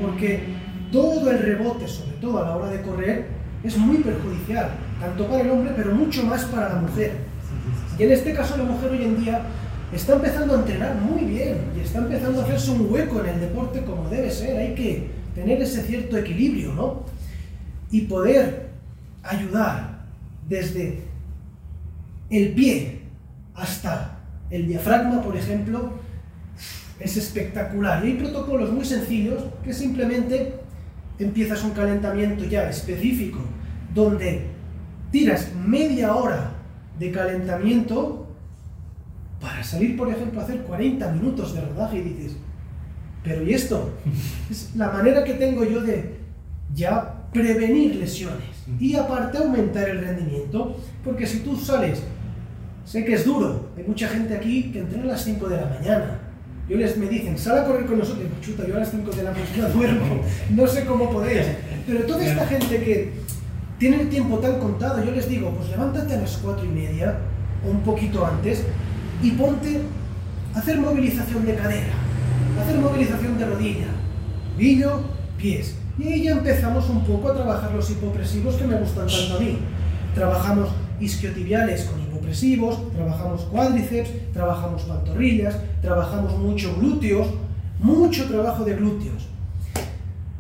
porque 0.01 0.43
todo 0.91 1.31
el 1.31 1.39
rebote, 1.39 1.87
sobre 1.87 2.17
todo 2.17 2.39
a 2.39 2.45
la 2.49 2.55
hora 2.55 2.69
de 2.69 2.81
correr, 2.81 3.27
es 3.63 3.77
muy 3.77 3.97
perjudicial, 3.97 4.71
tanto 4.99 5.27
para 5.27 5.41
el 5.41 5.49
hombre, 5.49 5.73
pero 5.75 5.93
mucho 5.93 6.23
más 6.23 6.45
para 6.45 6.69
la 6.69 6.81
mujer. 6.81 7.13
Y 7.97 8.03
en 8.03 8.11
este 8.11 8.33
caso 8.33 8.57
la 8.57 8.63
mujer 8.63 8.91
hoy 8.91 9.03
en 9.03 9.23
día 9.23 9.41
está 9.93 10.13
empezando 10.13 10.55
a 10.55 10.59
entrenar 10.59 10.95
muy 10.95 11.23
bien 11.23 11.57
y 11.75 11.79
está 11.79 11.99
empezando 11.99 12.41
a 12.41 12.43
hacerse 12.43 12.71
un 12.71 12.91
hueco 12.91 13.21
en 13.21 13.27
el 13.27 13.39
deporte 13.39 13.81
como 13.81 14.09
debe 14.09 14.29
ser. 14.29 14.57
Hay 14.57 14.75
que 14.75 15.07
tener 15.33 15.61
ese 15.61 15.81
cierto 15.83 16.17
equilibrio, 16.17 16.73
¿no? 16.73 17.03
Y 17.91 18.01
poder 18.01 18.69
ayudar 19.23 20.05
desde 20.47 21.03
el 22.29 22.53
pie 22.53 22.99
hasta 23.55 24.19
el 24.49 24.67
diafragma, 24.67 25.21
por 25.21 25.35
ejemplo, 25.35 25.93
es 26.99 27.17
espectacular. 27.17 28.03
Y 28.03 28.11
hay 28.11 28.17
protocolos 28.17 28.71
muy 28.71 28.85
sencillos 28.85 29.43
que 29.63 29.73
simplemente 29.73 30.53
empiezas 31.19 31.63
un 31.63 31.71
calentamiento 31.71 32.43
ya 32.45 32.69
específico, 32.69 33.39
donde 33.93 34.47
tiras 35.11 35.51
media 35.65 36.15
hora 36.15 36.51
de 36.99 37.11
calentamiento 37.11 38.27
para 39.39 39.63
salir, 39.63 39.95
por 39.95 40.09
ejemplo, 40.09 40.41
a 40.41 40.43
hacer 40.43 40.61
40 40.61 41.11
minutos 41.11 41.53
de 41.53 41.61
rodaje 41.61 41.97
y 41.97 42.01
dices, 42.01 42.37
pero 43.23 43.43
¿y 43.43 43.53
esto? 43.53 43.91
Es 44.49 44.75
la 44.75 44.89
manera 44.91 45.23
que 45.23 45.33
tengo 45.33 45.63
yo 45.63 45.81
de 45.81 46.17
ya 46.73 47.29
prevenir 47.33 47.95
lesiones 47.95 48.55
y 48.79 48.95
aparte 48.95 49.37
aumentar 49.37 49.89
el 49.89 49.99
rendimiento, 49.99 50.77
porque 51.03 51.27
si 51.27 51.39
tú 51.39 51.55
sales, 51.55 52.01
sé 52.85 53.05
que 53.05 53.13
es 53.13 53.25
duro, 53.25 53.69
hay 53.77 53.83
mucha 53.83 54.07
gente 54.07 54.35
aquí 54.35 54.71
que 54.71 54.79
entrena 54.79 55.03
a 55.03 55.07
las 55.07 55.23
5 55.23 55.47
de 55.49 55.57
la 55.57 55.67
mañana, 55.67 56.19
yo 56.67 56.77
les 56.77 56.97
me 56.97 57.07
dicen, 57.07 57.37
sal 57.37 57.59
a 57.59 57.65
correr 57.65 57.85
con 57.85 57.99
nosotros, 57.99 58.25
y 58.25 58.45
chuta, 58.45 58.67
yo 58.67 58.75
a 58.75 58.79
las 58.79 58.91
5 58.91 59.11
de 59.11 59.23
la 59.23 59.31
mañana 59.31 59.69
duermo, 59.69 60.21
no 60.49 60.67
sé 60.67 60.85
cómo 60.85 61.11
podéis, 61.11 61.45
pero 61.85 62.05
toda 62.05 62.25
esta 62.25 62.47
gente 62.47 62.83
que 62.83 63.11
tiene 63.77 64.01
el 64.01 64.09
tiempo 64.09 64.39
tan 64.39 64.59
contado, 64.59 65.03
yo 65.03 65.11
les 65.11 65.29
digo, 65.29 65.51
pues 65.51 65.69
levántate 65.69 66.13
a 66.15 66.21
las 66.21 66.37
4 66.37 66.65
y 66.65 66.69
media, 66.69 67.17
o 67.65 67.69
un 67.69 67.81
poquito 67.81 68.25
antes, 68.25 68.63
y 69.21 69.31
ponte 69.31 69.81
a 70.53 70.59
hacer 70.59 70.79
movilización 70.79 71.45
de 71.45 71.55
cadera, 71.55 71.93
hacer 72.61 72.79
movilización 72.79 73.37
de 73.37 73.45
rodilla, 73.45 73.87
tobillo, 74.55 75.01
pies. 75.37 75.75
Y 75.97 76.07
ahí 76.07 76.23
ya 76.23 76.31
empezamos 76.31 76.89
un 76.89 77.05
poco 77.05 77.29
a 77.29 77.33
trabajar 77.33 77.71
los 77.73 77.89
hipopresivos 77.89 78.55
que 78.55 78.65
me 78.65 78.75
gustan 78.75 79.07
tanto 79.07 79.37
a 79.37 79.39
mí. 79.39 79.59
Trabajamos 80.13 80.69
isquiotibiales 80.99 81.85
con 81.85 82.04
trabajamos 82.93 83.41
cuádriceps, 83.43 84.09
trabajamos 84.33 84.83
pantorrillas, 84.83 85.55
trabajamos 85.81 86.37
mucho 86.37 86.75
glúteos, 86.75 87.27
mucho 87.79 88.27
trabajo 88.27 88.63
de 88.63 88.75
glúteos. 88.75 89.27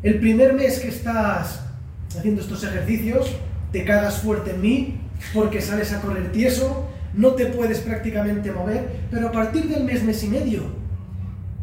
El 0.03 0.19
primer 0.19 0.53
mes 0.53 0.79
que 0.79 0.89
estás 0.89 1.61
haciendo 2.17 2.41
estos 2.41 2.63
ejercicios, 2.63 3.31
te 3.71 3.83
cagas 3.83 4.19
fuerte 4.19 4.51
en 4.51 4.61
mí 4.61 4.99
porque 5.33 5.61
sales 5.61 5.91
a 5.93 6.01
correr 6.01 6.31
tieso, 6.31 6.85
no 7.13 7.31
te 7.31 7.47
puedes 7.47 7.79
prácticamente 7.79 8.51
mover, 8.51 9.07
pero 9.09 9.29
a 9.29 9.31
partir 9.31 9.67
del 9.67 9.83
mes, 9.83 10.03
mes 10.03 10.23
y 10.23 10.27
medio, 10.27 10.63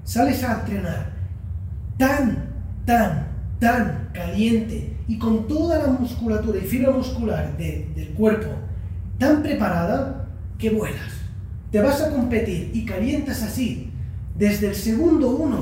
sales 0.04 0.42
a 0.44 0.60
entrenar 0.60 1.12
tan, 1.98 2.48
tan, 2.84 3.28
tan 3.58 4.10
caliente 4.12 4.96
y 5.06 5.18
con 5.18 5.46
toda 5.46 5.78
la 5.78 5.88
musculatura 5.88 6.58
y 6.58 6.62
fibra 6.62 6.90
muscular 6.90 7.56
del 7.56 8.14
cuerpo 8.16 8.48
tan 9.22 9.40
preparada 9.40 10.26
que 10.58 10.70
vuelas. 10.70 11.12
Te 11.70 11.80
vas 11.80 12.02
a 12.02 12.10
competir 12.10 12.72
y 12.74 12.84
calientas 12.84 13.44
así. 13.44 13.92
Desde 14.36 14.66
el 14.66 14.74
segundo 14.74 15.30
uno 15.30 15.60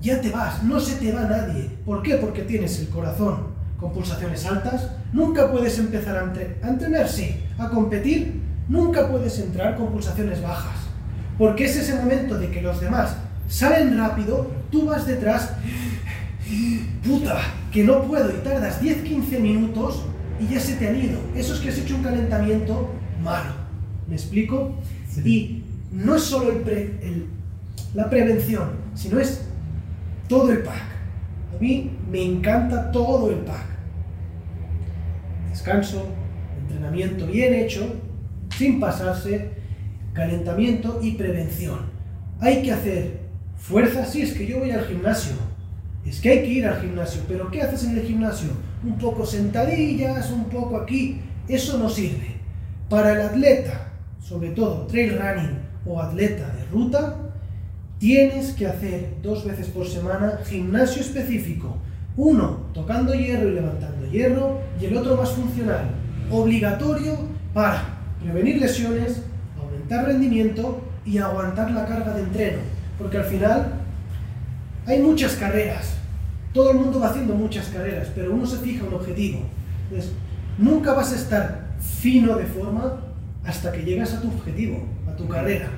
ya 0.00 0.20
te 0.20 0.30
vas, 0.30 0.62
no 0.62 0.78
se 0.78 0.94
te 0.96 1.10
va 1.10 1.22
nadie. 1.22 1.70
¿Por 1.84 2.04
qué? 2.04 2.14
Porque 2.18 2.42
tienes 2.42 2.78
el 2.78 2.88
corazón 2.90 3.48
con 3.80 3.92
pulsaciones 3.92 4.46
altas. 4.46 4.90
Nunca 5.12 5.50
puedes 5.50 5.76
empezar 5.80 6.16
a, 6.16 6.66
a 6.66 6.68
entrenar, 6.68 7.08
sí. 7.08 7.34
A 7.58 7.68
competir, 7.68 8.40
nunca 8.68 9.08
puedes 9.08 9.40
entrar 9.40 9.76
con 9.76 9.90
pulsaciones 9.90 10.40
bajas. 10.40 10.78
Porque 11.36 11.64
es 11.64 11.76
ese 11.76 11.96
momento 11.96 12.38
de 12.38 12.52
que 12.52 12.62
los 12.62 12.80
demás 12.80 13.16
salen 13.48 13.98
rápido, 13.98 14.52
tú 14.70 14.86
vas 14.86 15.04
detrás 15.04 15.50
puta, 17.04 17.40
que 17.72 17.82
no 17.82 18.02
puedo 18.02 18.30
y 18.30 18.40
tardas 18.44 18.80
10-15 18.80 19.40
minutos 19.40 20.04
y 20.40 20.52
ya 20.52 20.60
se 20.60 20.74
te 20.74 20.88
han 20.88 20.96
ido. 20.96 21.18
Eso 21.34 21.54
es 21.54 21.60
que 21.60 21.68
has 21.68 21.78
hecho 21.78 21.96
un 21.96 22.02
calentamiento 22.02 22.90
malo. 23.22 23.52
¿Me 24.08 24.14
explico? 24.14 24.74
Y 25.24 25.62
no 25.92 26.16
es 26.16 26.22
solo 26.22 26.50
el 26.50 27.26
la 27.94 28.10
prevención, 28.10 28.70
sino 28.94 29.20
es 29.20 29.46
todo 30.28 30.50
el 30.50 30.62
pack. 30.62 30.82
A 31.54 31.60
mí 31.60 31.92
me 32.10 32.22
encanta 32.22 32.90
todo 32.90 33.30
el 33.30 33.38
pack. 33.38 33.66
Descanso, 35.50 36.08
entrenamiento 36.60 37.26
bien 37.26 37.54
hecho, 37.54 37.86
sin 38.56 38.80
pasarse, 38.80 39.50
calentamiento 40.12 40.98
y 41.00 41.12
prevención. 41.12 41.78
Hay 42.40 42.62
que 42.62 42.72
hacer 42.72 43.20
fuerza, 43.56 44.04
sí, 44.04 44.22
es 44.22 44.32
que 44.32 44.46
yo 44.46 44.58
voy 44.58 44.72
al 44.72 44.84
gimnasio, 44.86 45.34
es 46.06 46.20
que 46.20 46.30
hay 46.30 46.38
que 46.40 46.48
ir 46.48 46.66
al 46.66 46.80
gimnasio, 46.80 47.22
pero 47.26 47.50
¿qué 47.50 47.62
haces 47.62 47.84
en 47.84 47.98
el 47.98 48.02
gimnasio? 48.04 48.50
Un 48.82 48.98
poco 48.98 49.24
sentadillas, 49.24 50.30
un 50.30 50.44
poco 50.44 50.76
aquí, 50.76 51.20
eso 51.48 51.78
no 51.78 51.88
sirve. 51.88 52.36
Para 52.88 53.12
el 53.12 53.22
atleta, 53.22 53.92
sobre 54.20 54.50
todo 54.50 54.86
trail 54.86 55.18
running 55.18 55.58
o 55.86 56.00
atleta 56.00 56.46
de 56.54 56.64
ruta, 56.66 57.16
tienes 57.98 58.52
que 58.52 58.66
hacer 58.66 59.16
dos 59.22 59.44
veces 59.44 59.68
por 59.68 59.86
semana 59.86 60.40
gimnasio 60.44 61.00
específico. 61.00 61.78
Uno 62.16 62.66
tocando 62.74 63.14
hierro 63.14 63.48
y 63.48 63.54
levantando 63.54 64.06
hierro 64.10 64.60
y 64.80 64.84
el 64.84 64.96
otro 64.96 65.16
más 65.16 65.30
funcional, 65.30 65.90
obligatorio 66.30 67.16
para 67.52 67.82
prevenir 68.22 68.60
lesiones, 68.60 69.22
aumentar 69.58 70.06
rendimiento 70.06 70.82
y 71.04 71.18
aguantar 71.18 71.70
la 71.70 71.86
carga 71.86 72.14
de 72.14 72.22
entreno. 72.22 72.58
Porque 72.98 73.18
al 73.18 73.24
final 73.24 73.83
hay 74.86 75.00
muchas 75.00 75.34
carreras, 75.34 75.96
todo 76.52 76.70
el 76.70 76.78
mundo 76.78 77.00
va 77.00 77.08
haciendo 77.08 77.34
muchas 77.34 77.68
carreras, 77.68 78.08
pero 78.14 78.32
uno 78.32 78.46
se 78.46 78.58
fija 78.58 78.84
un 78.84 78.94
objetivo. 78.94 79.40
Entonces, 79.84 80.12
nunca 80.58 80.92
vas 80.92 81.12
a 81.12 81.16
estar 81.16 81.64
fino 81.80 82.36
de 82.36 82.44
forma 82.44 83.00
hasta 83.44 83.72
que 83.72 83.82
llegas 83.82 84.14
a 84.14 84.20
tu 84.20 84.28
objetivo, 84.28 84.86
a 85.08 85.16
tu 85.16 85.26
carrera. 85.26 85.68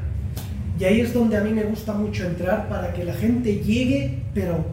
Y 0.79 0.85
ahí 0.85 1.01
es 1.01 1.14
donde 1.14 1.37
a 1.37 1.40
mí 1.40 1.53
me 1.53 1.62
gusta 1.64 1.95
mucho 1.95 2.27
entrar 2.27 2.69
para 2.69 2.92
que 2.92 3.05
la 3.05 3.14
gente 3.14 3.61
llegue, 3.61 4.19
pero 4.35 4.64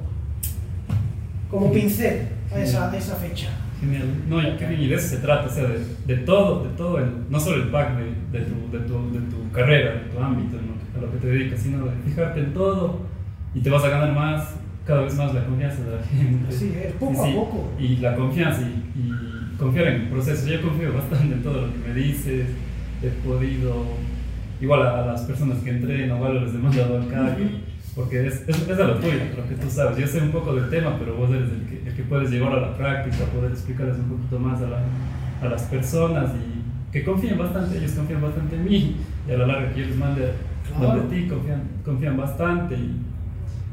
como 1.50 1.72
pincel 1.72 2.28
a 2.54 2.60
esa, 2.60 2.96
esa 2.96 3.15
fecha. 3.15 3.48
Genial. 3.80 4.08
No, 4.28 4.41
y 4.41 4.88
de 4.88 4.96
eso 4.96 5.08
se 5.08 5.17
trata, 5.17 5.48
o 5.48 5.50
sea, 5.50 5.65
de, 6.06 6.17
todo, 6.17 6.63
de 6.63 6.69
todo, 6.76 6.98
el, 7.00 7.30
no 7.30 7.39
solo 7.39 7.63
el 7.63 7.69
pack 7.69 7.98
de, 7.98 8.39
de, 8.39 8.46
tu, 8.46 8.72
de, 8.72 8.80
tu, 8.86 9.12
de 9.12 9.19
tu 9.30 9.52
carrera, 9.52 9.93
de 9.93 10.10
tu 10.10 10.19
ámbito, 10.19 10.58
a 10.98 11.02
lo 11.02 11.12
que 11.12 11.17
te 11.17 11.28
dedicas, 11.28 11.60
sino 11.62 11.86
de 11.86 11.91
fijarte 12.06 12.39
en 12.41 12.54
todo 12.54 13.12
y 13.53 13.61
te 13.61 13.69
vas 13.69 13.83
a 13.83 13.89
ganar 13.89 14.13
más, 14.13 14.55
cada 14.85 15.01
vez 15.01 15.15
más 15.15 15.33
la 15.33 15.45
confianza 15.45 15.83
de 15.83 15.95
la 15.95 16.03
gente. 16.03 16.51
Sí, 16.51 16.73
es 16.75 16.93
poco 16.93 17.23
a 17.23 17.33
poco. 17.33 17.71
Y 17.79 17.97
la 17.97 18.15
confianza 18.15 18.61
y, 18.61 18.99
y, 18.99 19.57
confiar 19.57 19.87
en 19.87 20.01
el 20.01 20.09
proceso. 20.09 20.47
Yo 20.47 20.61
confío 20.61 20.93
bastante 20.97 21.35
en 21.35 21.43
todo 21.43 21.67
lo 21.67 21.73
que 21.73 21.89
me 21.89 21.93
dices, 21.93 22.47
he 23.01 23.07
podido, 23.27 23.85
igual 24.59 24.81
a, 24.81 25.05
las 25.05 25.21
personas 25.21 25.59
que 25.59 25.69
entreno, 25.69 26.15
igual 26.15 26.45
les 26.45 26.53
he 26.53 26.57
mandado 26.57 26.97
al 26.97 27.07
porque 27.95 28.25
es, 28.25 28.43
es, 28.47 28.67
es, 28.67 28.79
a 28.79 28.85
lo 28.85 28.95
tuyo, 28.95 29.19
lo 29.37 29.47
que 29.47 29.55
tú 29.55 29.69
sabes. 29.69 29.97
Yo 29.97 30.07
sé 30.07 30.19
un 30.19 30.31
poco 30.31 30.55
del 30.55 30.69
tema, 30.69 30.97
pero 30.97 31.15
vos 31.15 31.29
eres 31.29 31.49
el 31.51 31.67
que, 31.67 31.87
el 31.87 31.95
que 31.95 32.03
puedes 32.03 32.31
llevar 32.31 32.53
a 32.53 32.61
la 32.61 32.75
práctica, 32.75 33.25
poder 33.25 33.51
explicarles 33.51 33.97
un 33.97 34.17
poquito 34.17 34.39
más 34.39 34.59
a, 34.63 34.67
la, 34.67 34.79
a 35.43 35.49
las 35.49 35.63
personas 35.63 36.31
y 36.33 36.91
que 36.91 37.03
confíen 37.03 37.37
bastante, 37.37 37.77
ellos 37.77 37.91
confían 37.91 38.21
bastante 38.21 38.55
en 38.55 38.65
mí 38.65 38.95
y 39.27 39.31
a 39.31 39.37
la 39.37 39.47
larga 39.47 39.73
que 39.73 39.81
yo 39.81 39.87
les 39.87 39.95
mande 39.95 40.31
claro. 40.77 41.01
donde 41.01 41.15
ti 41.15 41.27
confían, 41.27 41.61
confían 41.83 42.17
bastante 42.17 42.75
y, 42.75 42.95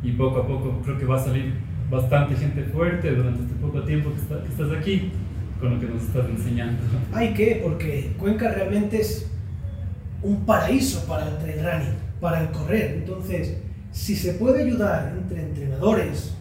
y 0.02 0.12
poco 0.12 0.40
a 0.40 0.46
poco 0.46 0.80
creo 0.84 0.98
que 0.98 1.04
va 1.04 1.16
a 1.16 1.24
salir 1.24 1.54
bastante 1.90 2.36
gente 2.36 2.62
fuerte 2.64 3.10
durante 3.10 3.42
este 3.42 3.54
poco 3.54 3.82
tiempo 3.82 4.10
que, 4.12 4.20
está, 4.20 4.42
que 4.42 4.48
estás 4.48 4.70
aquí 4.78 5.10
con 5.60 5.74
lo 5.74 5.80
que 5.80 5.86
nos 5.86 6.02
estás 6.02 6.26
enseñando. 6.28 6.78
Hay 7.12 7.34
que, 7.34 7.60
porque 7.62 8.12
Cuenca 8.16 8.50
realmente 8.50 9.00
es 9.00 9.30
un 10.22 10.44
paraíso 10.46 11.06
para 11.06 11.28
el 11.28 11.38
trail 11.38 11.64
running, 11.64 11.94
para 12.20 12.40
el 12.40 12.50
correr. 12.50 12.94
Entonces, 12.98 13.58
si 13.92 14.16
se 14.16 14.34
puede 14.34 14.64
ayudar 14.64 15.12
entre 15.16 15.42
entrenadores, 15.42 16.34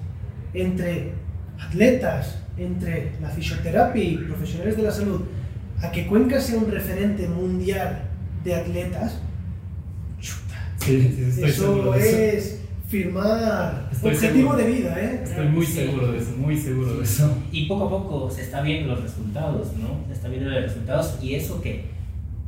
entre 0.53 1.11
atletas, 1.59 2.43
entre 2.57 3.11
la 3.21 3.29
fisioterapia 3.29 4.03
y 4.03 4.17
profesionales 4.17 4.77
de 4.77 4.83
la 4.83 4.91
salud, 4.91 5.21
a 5.81 5.91
que 5.91 6.07
Cuenca 6.07 6.39
sea 6.39 6.57
un 6.57 6.71
referente 6.71 7.27
mundial 7.27 8.03
de 8.43 8.55
atletas, 8.55 9.19
chuta. 10.19 10.73
Sí, 10.77 11.13
sí, 11.15 11.43
estoy 11.43 11.49
eso 11.49 11.95
es 11.95 12.61
firmar 12.89 13.87
Estoy 13.91 14.13
objetivo 14.15 14.51
seguro. 14.51 14.57
de 14.57 14.67
vida, 14.71 14.95
¿eh? 14.99 15.21
Estoy 15.23 15.47
muy 15.47 15.65
Sí. 15.65 15.73
seguro 15.73 16.11
de 16.11 16.17
eso, 16.17 16.31
muy 16.37 16.57
seguro 16.57 16.95
de 16.97 17.03
eso. 17.03 17.37
Y 17.51 17.65
poco 17.67 17.85
a 17.85 17.89
poco 17.89 18.29
se 18.31 18.41
está 18.41 18.61
viendo 18.61 18.93
los 18.95 19.03
resultados, 19.03 19.73
¿no? 19.77 19.99
Se 20.07 20.13
está 20.13 20.27
viendo 20.27 20.49
los 20.49 20.63
resultados 20.63 21.17
y 21.21 21.35
eso 21.35 21.61
que 21.61 21.85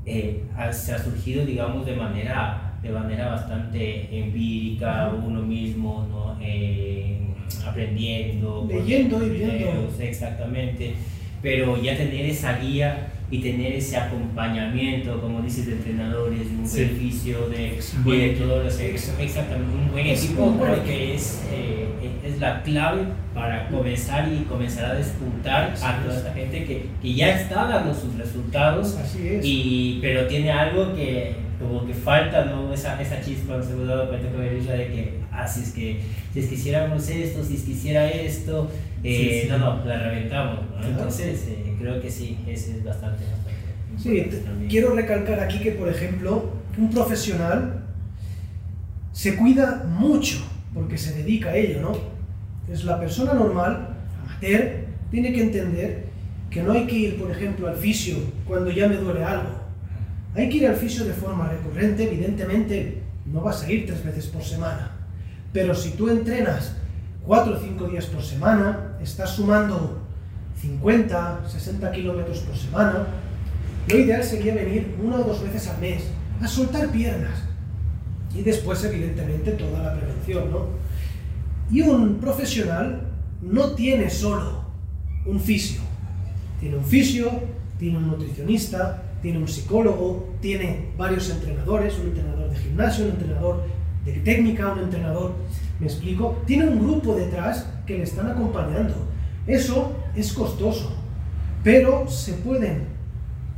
eh, 0.07 0.43
ha- 0.57 0.73
se 0.73 0.93
ha 0.93 0.97
surgido, 1.03 1.45
digamos, 1.45 1.85
de 1.85 1.95
manera, 1.95 2.73
de 2.81 2.89
manera 2.89 3.29
bastante 3.29 4.09
empírica, 4.19 5.11
uno 5.25 5.43
mismo, 5.43 6.07
¿no? 6.09 6.37
Eh, 6.43 7.19
aprendiendo, 7.67 8.65
Leyendo 8.67 9.23
y 9.23 9.29
viendo. 9.29 9.93
exactamente. 9.99 10.95
Pero 11.43 11.79
ya 11.79 11.95
tener 11.95 12.25
esa 12.25 12.57
guía 12.57 13.11
y 13.31 13.39
tener 13.39 13.71
ese 13.73 13.95
acompañamiento, 13.97 15.19
como 15.21 15.41
dices, 15.41 15.65
de 15.65 15.73
entrenadores, 15.73 16.49
de 16.51 16.55
un 16.57 16.67
Sí. 16.67 16.81
beneficio, 16.83 17.47
de, 17.49 17.79
de 18.05 18.29
todos 18.37 18.65
los 18.65 18.79
exactamente 18.79 19.73
un 19.75 19.91
buen 19.91 20.05
Es 20.07 20.25
equipo, 20.25 20.57
creo 20.61 20.83
que 20.83 21.15
es, 21.15 21.41
eh, 21.51 21.87
es 22.25 22.39
la 22.39 22.61
clave 22.61 23.03
para 23.33 23.67
comenzar 23.69 24.27
y 24.31 24.43
comenzar 24.43 24.85
a 24.85 24.93
despuntar 24.95 25.71
Así 25.71 25.85
a 25.85 25.97
es. 25.97 26.03
toda 26.03 26.17
esta 26.17 26.33
gente 26.33 26.65
que, 26.65 26.85
que 27.01 27.13
ya 27.13 27.39
está 27.41 27.65
dando 27.67 27.93
sus 27.93 28.13
resultados, 28.15 28.97
Así 28.97 29.27
es. 29.27 29.45
y, 29.45 29.99
pero 30.01 30.27
tiene 30.27 30.51
algo 30.51 30.93
que 30.93 31.35
como 31.59 31.85
que 31.85 31.93
falta, 31.93 32.45
¿no? 32.45 32.73
Esa, 32.73 32.99
esa 32.99 33.21
chispa, 33.21 33.55
nos 33.57 33.69
hemos 33.69 33.87
dado 33.87 34.09
cuenta 34.09 34.29
con 34.31 34.43
Elisha 34.43 34.73
de 34.73 34.87
que, 34.87 35.19
ah, 35.31 35.47
si 35.47 35.61
es 35.61 35.71
que, 35.71 35.99
si 36.33 36.39
es 36.39 36.47
que 36.47 36.55
hiciéramos 36.55 37.07
esto, 37.07 37.43
si 37.43 37.53
es 37.55 37.61
que 37.61 37.71
hiciera 37.71 38.09
esto, 38.09 38.67
eh, 39.03 39.41
Sí, 39.41 39.41
sí. 39.43 39.47
no, 39.49 39.57
no, 39.59 39.85
la 39.85 39.99
reventamos, 39.99 40.59
¿no? 40.79 40.87
Entonces, 40.87 41.45
eh, 41.49 41.75
creo 41.79 42.01
que 42.01 42.09
sí, 42.09 42.35
es 42.47 42.83
bastante, 42.83 42.89
bastante. 42.89 43.20
Sí, 43.97 44.23
también. 44.23 44.69
quiero 44.69 44.95
recalcar 44.95 45.39
aquí 45.39 45.59
que, 45.59 45.71
por 45.71 45.89
ejemplo, 45.89 46.51
un 46.77 46.89
profesional 46.89 47.83
se 49.11 49.35
cuida 49.35 49.83
mucho 49.87 50.39
porque 50.73 50.97
se 50.97 51.13
dedica 51.13 51.49
a 51.49 51.55
ello, 51.55 51.81
¿no? 51.81 51.91
Es 52.71 52.83
la 52.85 52.99
persona 52.99 53.33
normal, 53.33 53.89
amateur, 54.23 54.85
tiene 55.11 55.33
que 55.33 55.41
entender 55.43 56.05
que 56.49 56.63
no 56.63 56.71
hay 56.71 56.87
que 56.87 56.95
ir, 56.95 57.19
por 57.19 57.29
ejemplo, 57.29 57.67
al 57.67 57.75
fisio 57.75 58.17
cuando 58.47 58.71
ya 58.71 58.87
me 58.87 58.95
duele 58.95 59.23
algo. 59.23 59.49
Hay 60.35 60.49
que 60.49 60.57
ir 60.57 60.67
al 60.67 60.75
fisio 60.75 61.05
de 61.05 61.13
forma 61.13 61.49
recurrente, 61.49 62.03
evidentemente 62.03 63.01
no 63.25 63.41
vas 63.41 63.63
a 63.63 63.71
ir 63.71 63.85
tres 63.85 64.03
veces 64.03 64.27
por 64.27 64.43
semana. 64.43 64.91
Pero 65.51 65.75
si 65.75 65.91
tú 65.91 66.09
entrenas 66.09 66.75
cuatro 67.25 67.57
o 67.57 67.59
cinco 67.59 67.87
días 67.87 68.05
por 68.05 68.23
semana, 68.23 68.97
estás 69.01 69.31
sumando 69.31 70.00
50, 70.61 71.49
60 71.49 71.91
kilómetros 71.91 72.39
por 72.39 72.55
semana, 72.55 73.07
lo 73.87 73.97
ideal 73.97 74.23
sería 74.23 74.53
venir 74.53 74.95
una 75.03 75.17
o 75.17 75.23
dos 75.23 75.41
veces 75.43 75.67
al 75.67 75.79
mes 75.79 76.03
a 76.41 76.47
soltar 76.47 76.89
piernas. 76.89 77.43
Y 78.35 78.41
después, 78.43 78.83
evidentemente, 78.83 79.51
toda 79.51 79.81
la 79.81 79.93
prevención, 79.93 80.51
¿no? 80.51 80.67
Y 81.71 81.81
un 81.81 82.17
profesional 82.19 83.01
no 83.41 83.71
tiene 83.71 84.09
solo 84.09 84.65
un 85.25 85.39
fisio. 85.39 85.81
Tiene 86.59 86.77
un 86.77 86.85
fisio, 86.85 87.31
tiene 87.79 87.97
un 87.97 88.07
nutricionista, 88.07 89.03
tiene 89.21 89.39
un 89.39 89.47
psicólogo, 89.47 90.29
tiene 90.41 90.91
varios 90.97 91.29
entrenadores, 91.29 91.97
un 91.99 92.07
entrenador 92.07 92.49
de 92.49 92.55
gimnasio, 92.57 93.05
un 93.05 93.11
entrenador 93.11 93.63
de 94.05 94.13
técnica, 94.13 94.73
un 94.73 94.79
entrenador, 94.79 95.33
me 95.79 95.87
explico, 95.87 96.41
tiene 96.45 96.67
un 96.67 96.79
grupo 96.79 97.15
detrás 97.15 97.67
que 97.85 97.97
le 97.97 98.03
están 98.03 98.29
acompañando. 98.29 99.10
Eso 99.47 99.95
es 100.15 100.33
costoso, 100.33 100.95
pero 101.63 102.07
se 102.07 102.33
pueden 102.33 102.85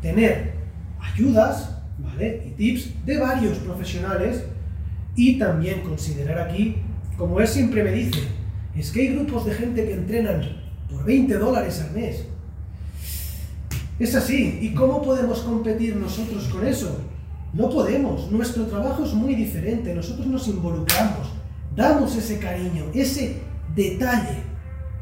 tener 0.02 0.54
ayudas 1.00 1.78
¿vale? 2.00 2.44
y 2.48 2.52
tips 2.52 3.06
de 3.06 3.18
varios 3.18 3.58
profesionales 3.60 4.44
y 5.16 5.38
también 5.38 5.82
considerar 5.82 6.40
aquí, 6.40 6.78
como 7.18 7.40
él 7.40 7.48
siempre 7.48 7.84
me 7.84 7.92
dice, 7.92 8.20
es 8.76 8.92
que 8.92 9.02
hay 9.02 9.16
grupos 9.16 9.46
de 9.46 9.54
gente 9.54 9.86
que 9.86 9.94
entrenan 9.94 10.42
por 10.90 11.06
20 11.06 11.34
dólares 11.36 11.82
al 11.82 11.92
mes. 11.92 12.26
Es 14.00 14.16
así. 14.16 14.60
¿Y 14.62 14.74
cómo 14.74 15.02
podemos 15.02 15.40
competir 15.42 15.96
nosotros 15.96 16.46
con 16.46 16.66
eso? 16.66 17.00
No 17.54 17.70
podemos. 17.70 18.32
Nuestro 18.32 18.66
trabajo 18.66 19.06
es 19.06 19.14
muy 19.14 19.36
diferente. 19.36 19.94
Nosotros 19.94 20.26
nos 20.26 20.48
involucramos, 20.48 21.28
damos 21.76 22.16
ese 22.16 22.40
cariño, 22.40 22.86
ese 22.94 23.38
detalle. 23.76 24.38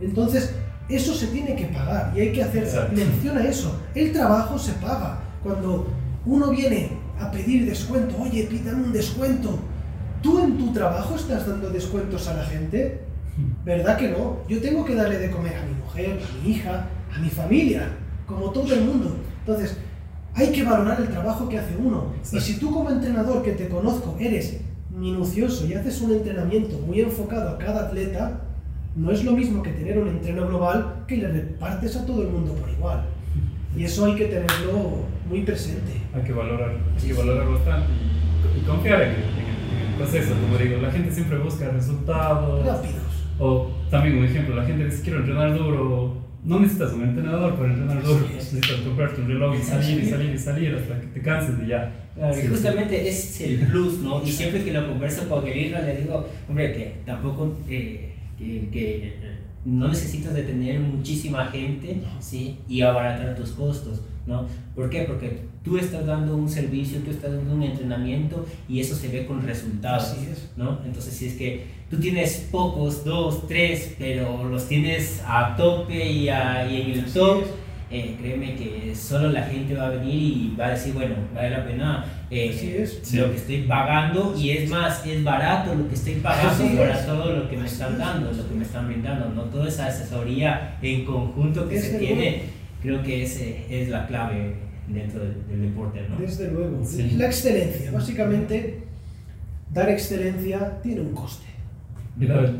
Entonces, 0.01 0.53
eso 0.95 1.13
se 1.13 1.27
tiene 1.27 1.55
que 1.55 1.65
pagar 1.65 2.13
y 2.15 2.21
hay 2.21 2.31
que 2.31 2.43
hacer 2.43 2.67
mención 2.93 3.37
a 3.37 3.45
eso. 3.45 3.79
El 3.95 4.11
trabajo 4.11 4.57
se 4.57 4.73
paga. 4.73 5.19
Cuando 5.43 5.87
uno 6.25 6.49
viene 6.49 6.89
a 7.19 7.31
pedir 7.31 7.65
descuento, 7.65 8.15
oye, 8.19 8.43
pidan 8.43 8.83
un 8.83 8.93
descuento. 8.93 9.59
¿Tú 10.21 10.39
en 10.39 10.57
tu 10.57 10.71
trabajo 10.71 11.15
estás 11.15 11.47
dando 11.47 11.69
descuentos 11.69 12.27
a 12.27 12.35
la 12.35 12.43
gente? 12.43 13.01
¿Verdad 13.65 13.97
que 13.97 14.09
no? 14.09 14.37
Yo 14.47 14.61
tengo 14.61 14.85
que 14.85 14.95
darle 14.95 15.17
de 15.17 15.31
comer 15.31 15.55
a 15.55 15.65
mi 15.65 15.73
mujer, 15.73 16.19
a 16.21 16.43
mi 16.43 16.51
hija, 16.51 16.87
a 17.15 17.19
mi 17.19 17.29
familia, 17.29 17.89
como 18.25 18.51
todo 18.51 18.73
el 18.73 18.81
mundo. 18.81 19.15
Entonces, 19.39 19.77
hay 20.33 20.51
que 20.51 20.63
valorar 20.63 20.99
el 20.99 21.09
trabajo 21.09 21.49
que 21.49 21.57
hace 21.57 21.75
uno. 21.75 22.13
Y 22.31 22.39
si 22.39 22.59
tú 22.59 22.71
como 22.71 22.89
entrenador 22.89 23.43
que 23.43 23.51
te 23.51 23.67
conozco 23.67 24.15
eres 24.19 24.57
minucioso 24.89 25.65
y 25.65 25.73
haces 25.73 26.01
un 26.01 26.11
entrenamiento 26.11 26.77
muy 26.79 27.01
enfocado 27.01 27.49
a 27.49 27.57
cada 27.57 27.87
atleta, 27.87 28.41
no 28.95 29.11
es 29.11 29.23
lo 29.23 29.31
mismo 29.31 29.63
que 29.63 29.71
tener 29.71 29.97
un 29.97 30.09
entreno 30.09 30.47
global 30.47 31.05
que 31.07 31.17
le 31.17 31.27
repartes 31.27 31.95
a 31.95 32.05
todo 32.05 32.23
el 32.23 32.29
mundo 32.29 32.53
por 32.53 32.69
igual. 32.69 33.05
Y 33.75 33.85
eso 33.85 34.05
hay 34.05 34.15
que 34.15 34.25
tenerlo 34.25 35.05
muy 35.29 35.43
presente. 35.43 35.93
Hay 36.13 36.23
que 36.23 36.33
valorar, 36.33 36.75
hay 36.99 37.07
que 37.07 37.13
valorar 37.13 37.47
bastante 37.47 37.87
y, 38.57 38.65
confiar 38.65 39.01
en 39.01 39.09
el, 39.11 39.95
proceso. 39.97 40.33
Como 40.33 40.57
digo, 40.57 40.81
la 40.81 40.91
gente 40.91 41.09
siempre 41.09 41.37
busca 41.37 41.69
resultados. 41.69 42.65
Rápidos. 42.65 43.01
O 43.39 43.71
también 43.89 44.17
un 44.17 44.25
ejemplo, 44.25 44.55
la 44.55 44.65
gente 44.65 44.85
dice 44.85 45.01
quiero 45.03 45.19
entrenar 45.19 45.57
duro 45.57 46.21
no 46.43 46.59
necesitas 46.59 46.93
un 46.93 47.03
entrenador 47.03 47.55
para 47.55 47.73
entrenar 47.73 48.03
duro, 48.03 48.27
necesitas 48.33 48.79
comprarte 48.81 49.21
un 49.21 49.27
reloj 49.27 49.55
y 49.59 49.63
salir 49.63 50.03
y 50.03 50.09
salir 50.09 50.33
y 50.33 50.37
salir 50.37 50.75
hasta 50.75 50.99
que 50.99 51.07
te 51.07 51.21
canses 51.21 51.59
de 51.59 51.67
ya. 51.67 51.93
y 52.17 52.47
justamente 52.47 53.07
es 53.07 53.41
el 53.41 53.67
plus, 53.67 53.99
¿no? 53.99 54.23
Y 54.23 54.31
siempre 54.31 54.63
que 54.63 54.73
lo 54.73 54.87
converso 54.87 55.29
con 55.29 55.47
el 55.47 55.71
le 55.71 55.97
digo, 55.97 56.27
hombre, 56.49 56.73
que 56.73 56.95
tampoco, 57.05 57.57
eh, 57.69 58.10
que, 58.41 58.69
que, 58.71 59.13
no 59.63 59.87
necesitas 59.87 60.33
de 60.33 60.43
tener 60.43 60.79
muchísima 60.79 61.45
gente, 61.45 62.01
¿sí? 62.19 62.57
Y 62.67 62.81
abaratar 62.81 63.35
tus 63.35 63.51
costos. 63.51 64.01
¿no? 64.25 64.45
¿Por 64.75 64.89
qué? 64.89 65.03
Porque 65.03 65.41
tú 65.63 65.77
estás 65.77 66.05
dando 66.05 66.35
un 66.35 66.49
servicio, 66.49 66.99
tú 66.99 67.11
estás 67.11 67.33
dando 67.33 67.53
un 67.53 67.63
entrenamiento 67.63 68.45
y 68.69 68.79
eso 68.79 68.95
se 68.95 69.07
ve 69.07 69.25
con 69.25 69.41
resultados, 69.41 70.15
¿no? 70.55 70.79
Entonces, 70.85 71.13
si 71.13 71.27
es 71.27 71.33
que 71.35 71.65
tú 71.89 71.97
tienes 71.97 72.47
pocos, 72.51 73.03
dos, 73.03 73.47
tres, 73.47 73.95
pero 73.97 74.47
los 74.47 74.67
tienes 74.67 75.21
a 75.25 75.55
tope 75.55 76.11
y, 76.11 76.29
a, 76.29 76.71
y 76.71 76.81
en 76.81 76.99
el 76.99 77.05
top, 77.05 77.43
eh, 77.91 78.15
créeme 78.19 78.55
que 78.55 78.93
solo 78.95 79.29
la 79.29 79.43
gente 79.43 79.75
va 79.75 79.87
a 79.87 79.89
venir 79.89 80.15
y 80.15 80.55
va 80.57 80.67
a 80.67 80.69
decir, 80.71 80.93
bueno, 80.93 81.15
vale 81.35 81.49
la 81.49 81.65
pena 81.65 82.05
eh, 82.29 82.87
lo 83.13 83.31
que 83.31 83.37
estoy 83.37 83.61
pagando 83.63 84.33
y 84.37 84.51
es 84.51 84.69
más, 84.69 85.05
es 85.05 85.23
barato 85.23 85.75
lo 85.75 85.87
que 85.89 85.95
estoy 85.95 86.15
pagando 86.15 86.77
para 86.77 87.05
todo 87.05 87.33
lo 87.33 87.49
que 87.49 87.57
me 87.57 87.65
están 87.65 87.97
dando, 87.97 88.31
lo 88.31 88.47
que 88.47 88.55
me 88.55 88.63
están 88.63 88.87
brindando, 88.87 89.29
¿no? 89.29 89.43
Toda 89.43 89.67
esa 89.67 89.87
asesoría 89.87 90.77
en 90.81 91.03
conjunto 91.05 91.67
que 91.67 91.81
se 91.81 91.99
tiene 91.99 92.43
creo 92.81 93.03
que 93.03 93.23
ese 93.23 93.65
es 93.69 93.89
la 93.89 94.07
clave 94.07 94.55
dentro 94.87 95.21
del, 95.21 95.61
deporte, 95.61 96.01
¿no? 96.09 96.17
Desde 96.17 96.51
luego. 96.51 96.81
La 97.17 97.25
excelencia, 97.25 97.91
básicamente, 97.91 98.83
dar 99.71 99.89
excelencia 99.89 100.81
tiene 100.81 101.01
un 101.01 101.13
coste. 101.13 101.50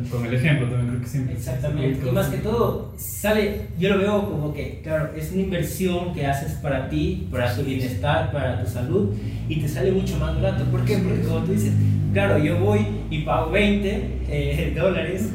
Con 0.09 0.25
el 0.25 0.33
ejemplo 0.33 0.67
también 0.67 0.89
creo 0.89 1.01
que 1.01 1.07
siempre. 1.07 1.33
Exactamente. 1.35 2.07
Y 2.07 2.11
más 2.11 2.27
que 2.27 2.37
todo, 2.37 2.93
sale, 2.97 3.67
yo 3.77 3.89
lo 3.89 3.99
veo 3.99 4.31
como 4.31 4.53
que, 4.53 4.81
claro, 4.81 5.11
es 5.15 5.31
una 5.31 5.41
inversión 5.41 6.13
que 6.13 6.25
haces 6.25 6.53
para 6.53 6.89
ti, 6.89 7.27
para 7.29 7.55
tu 7.55 7.63
bienestar, 7.63 8.31
para 8.31 8.63
tu 8.63 8.69
salud, 8.69 9.13
y 9.47 9.59
te 9.59 9.67
sale 9.67 9.91
mucho 9.91 10.17
más 10.17 10.41
barato. 10.41 10.63
¿Por 10.65 10.85
qué? 10.85 10.97
Porque 10.97 11.21
como 11.21 11.45
tú 11.45 11.53
dices, 11.53 11.73
claro, 12.13 12.37
yo 12.37 12.59
voy 12.59 12.85
y 13.09 13.23
pago 13.23 13.51
20 13.51 14.19
eh, 14.29 14.73
dólares 14.79 15.29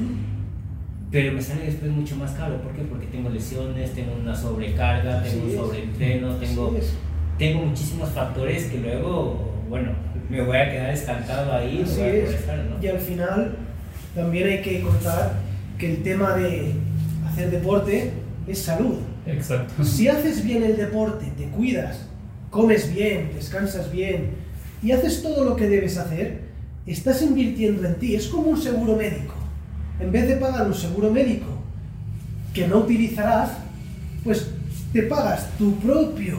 pero 1.11 1.33
me 1.33 1.41
sale 1.41 1.65
después 1.65 1.91
mucho 1.91 2.17
más 2.17 2.33
caro. 2.33 2.61
¿Por 2.61 2.73
qué? 2.73 2.83
Porque 2.83 3.07
tengo 3.07 3.31
lesiones, 3.31 3.95
tengo 3.95 4.13
una 4.21 4.35
sobrecarga, 4.35 5.23
tengo 5.23 5.47
un 5.47 5.55
sobreentreno, 5.55 6.35
tengo, 6.37 6.77
tengo 7.39 7.65
muchísimos 7.65 8.11
factores 8.11 8.65
que 8.65 8.79
luego, 8.79 9.65
bueno, 9.69 9.93
me 10.29 10.43
voy 10.43 10.57
a 10.57 10.71
quedar 10.71 10.91
estancado 10.91 11.53
ahí. 11.53 11.85
Y 12.83 12.87
al 12.87 12.99
final 12.99 13.57
también 14.17 14.49
hay 14.49 14.63
que 14.63 14.81
contar 14.81 15.35
que 15.79 15.95
el 15.95 16.03
tema 16.03 16.35
de 16.35 16.73
hacer 17.29 17.53
deporte 17.53 18.11
es 18.49 18.59
salud. 18.59 18.97
Exacto. 19.27 19.85
Si 19.85 20.09
haces 20.09 20.43
bien 20.43 20.65
el 20.65 20.77
deporte, 20.77 21.27
te 21.37 21.45
cuidas, 21.51 21.99
comes 22.51 22.93
bien, 22.93 23.31
descansas 23.35 23.93
bien 23.93 24.31
y 24.83 24.91
haces 24.91 25.23
todo 25.23 25.45
lo 25.45 25.55
que 25.55 25.69
debes 25.69 25.99
hacer, 25.99 26.41
estás 26.87 27.23
invirtiendo 27.23 27.87
en 27.87 27.95
ti. 27.97 28.17
Es 28.17 28.27
como 28.27 28.51
un 28.51 28.61
seguro 28.61 28.97
médico 28.97 29.37
en 30.01 30.13
vez 30.13 30.29
de 30.29 30.37
pagar 30.37 30.67
un 30.67 30.75
seguro 30.75 31.11
médico 31.11 31.47
que 32.53 32.67
no 32.69 32.79
utilizarás, 32.79 33.51
pues 34.25 34.49
te 34.93 35.03
pagas 35.03 35.51
tu 35.59 35.75
propio 35.79 36.39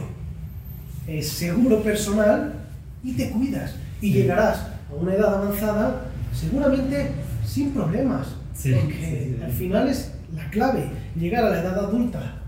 eh, 1.06 1.22
seguro 1.22 1.82
personal 1.82 2.54
y 3.02 3.12
te 3.12 3.30
cuidas. 3.30 3.74
Y 4.00 4.12
llegarás 4.12 4.58
a 4.90 4.94
una 4.94 5.14
edad 5.14 5.34
avanzada 5.42 6.06
seguramente 6.32 7.10
sin 7.48 7.72
problemas. 7.72 8.36
porque 8.52 9.38
al 9.44 9.52
final 9.52 9.88
es 9.88 10.14
la 10.34 10.48
clave, 10.50 10.84
llegar 11.18 11.44
a 11.44 11.50
la 11.50 11.60
edad 11.60 11.78
adulta 11.78 12.42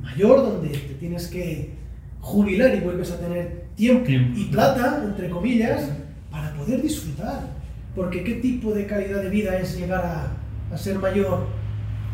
mayor 0.00 0.42
donde 0.42 0.68
te 0.68 0.94
tienes 0.94 1.28
que 1.28 1.70
jubilar 2.20 2.74
y 2.74 2.80
vuelves 2.80 3.10
a 3.12 3.18
tener 3.18 3.66
tiempo, 3.74 4.04
tiempo. 4.04 4.38
y 4.38 4.44
plata, 4.44 5.02
entre 5.04 5.30
comillas, 5.30 5.90
para 6.30 6.52
poder 6.54 6.82
disfrutar. 6.82 7.54
Porque 7.94 8.24
qué 8.24 8.34
tipo 8.34 8.72
de 8.72 8.86
calidad 8.86 9.22
de 9.22 9.30
vida 9.30 9.56
es 9.56 9.76
llegar 9.78 10.04
a 10.04 10.32
a 10.72 10.76
ser 10.76 10.98
mayor 10.98 11.46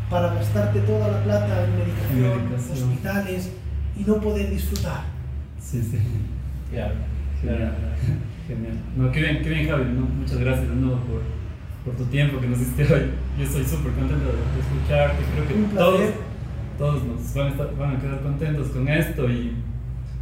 para 0.09 0.33
gastarte 0.33 0.79
toda 0.81 1.07
la 1.07 1.23
plata 1.23 1.65
en 1.65 1.77
medicación, 1.77 2.53
hospitales 2.71 3.51
y 3.97 4.03
no 4.03 4.19
poder 4.19 4.49
disfrutar. 4.49 5.03
Sí, 5.59 5.81
sí. 5.81 5.97
Claro, 6.69 6.95
Genial. 8.47 8.73
No, 8.97 9.11
qué 9.11 9.21
bien, 9.21 9.41
qué 9.41 9.49
bien 9.49 9.67
Javi. 9.69 9.85
muchas 9.85 10.37
gracias 10.37 10.67
de 10.67 10.75
nuevo 10.75 10.97
por, 11.01 11.21
por, 11.85 11.93
tu 11.95 12.05
tiempo 12.05 12.39
que 12.39 12.47
nos 12.47 12.59
diste 12.59 12.83
hoy. 12.83 13.11
Yo 13.37 13.43
estoy 13.43 13.63
súper 13.63 13.91
contento 13.93 14.25
de, 14.25 14.59
escucharte. 14.59 15.23
Creo 15.33 15.47
que 15.47 15.75
todos, 15.75 16.01
todos 16.77 17.03
nos 17.03 17.33
van 17.33 17.47
a, 17.47 17.49
estar, 17.49 17.77
van 17.77 17.95
a 17.95 17.99
quedar 17.99 18.21
contentos 18.21 18.67
con 18.67 18.87
esto 18.87 19.29
y, 19.29 19.55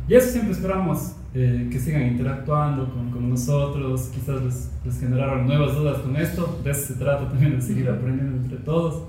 y 0.07 0.13
eso 0.13 0.29
siempre 0.31 0.53
esperamos 0.53 1.15
eh, 1.33 1.69
que 1.71 1.79
sigan 1.79 2.07
interactuando 2.07 2.91
con, 2.91 3.11
con 3.11 3.29
nosotros, 3.29 4.09
quizás 4.13 4.41
les, 4.41 4.71
les, 4.83 4.99
generaron 4.99 5.45
nuevas 5.45 5.75
dudas 5.75 5.99
con 5.99 6.15
esto, 6.15 6.59
de 6.63 6.71
eso 6.71 6.87
se 6.87 6.93
trata 6.95 7.29
también 7.29 7.55
de 7.55 7.61
seguir 7.61 7.87
aprendiendo 7.87 8.37
entre 8.37 8.57
todos, 8.57 9.03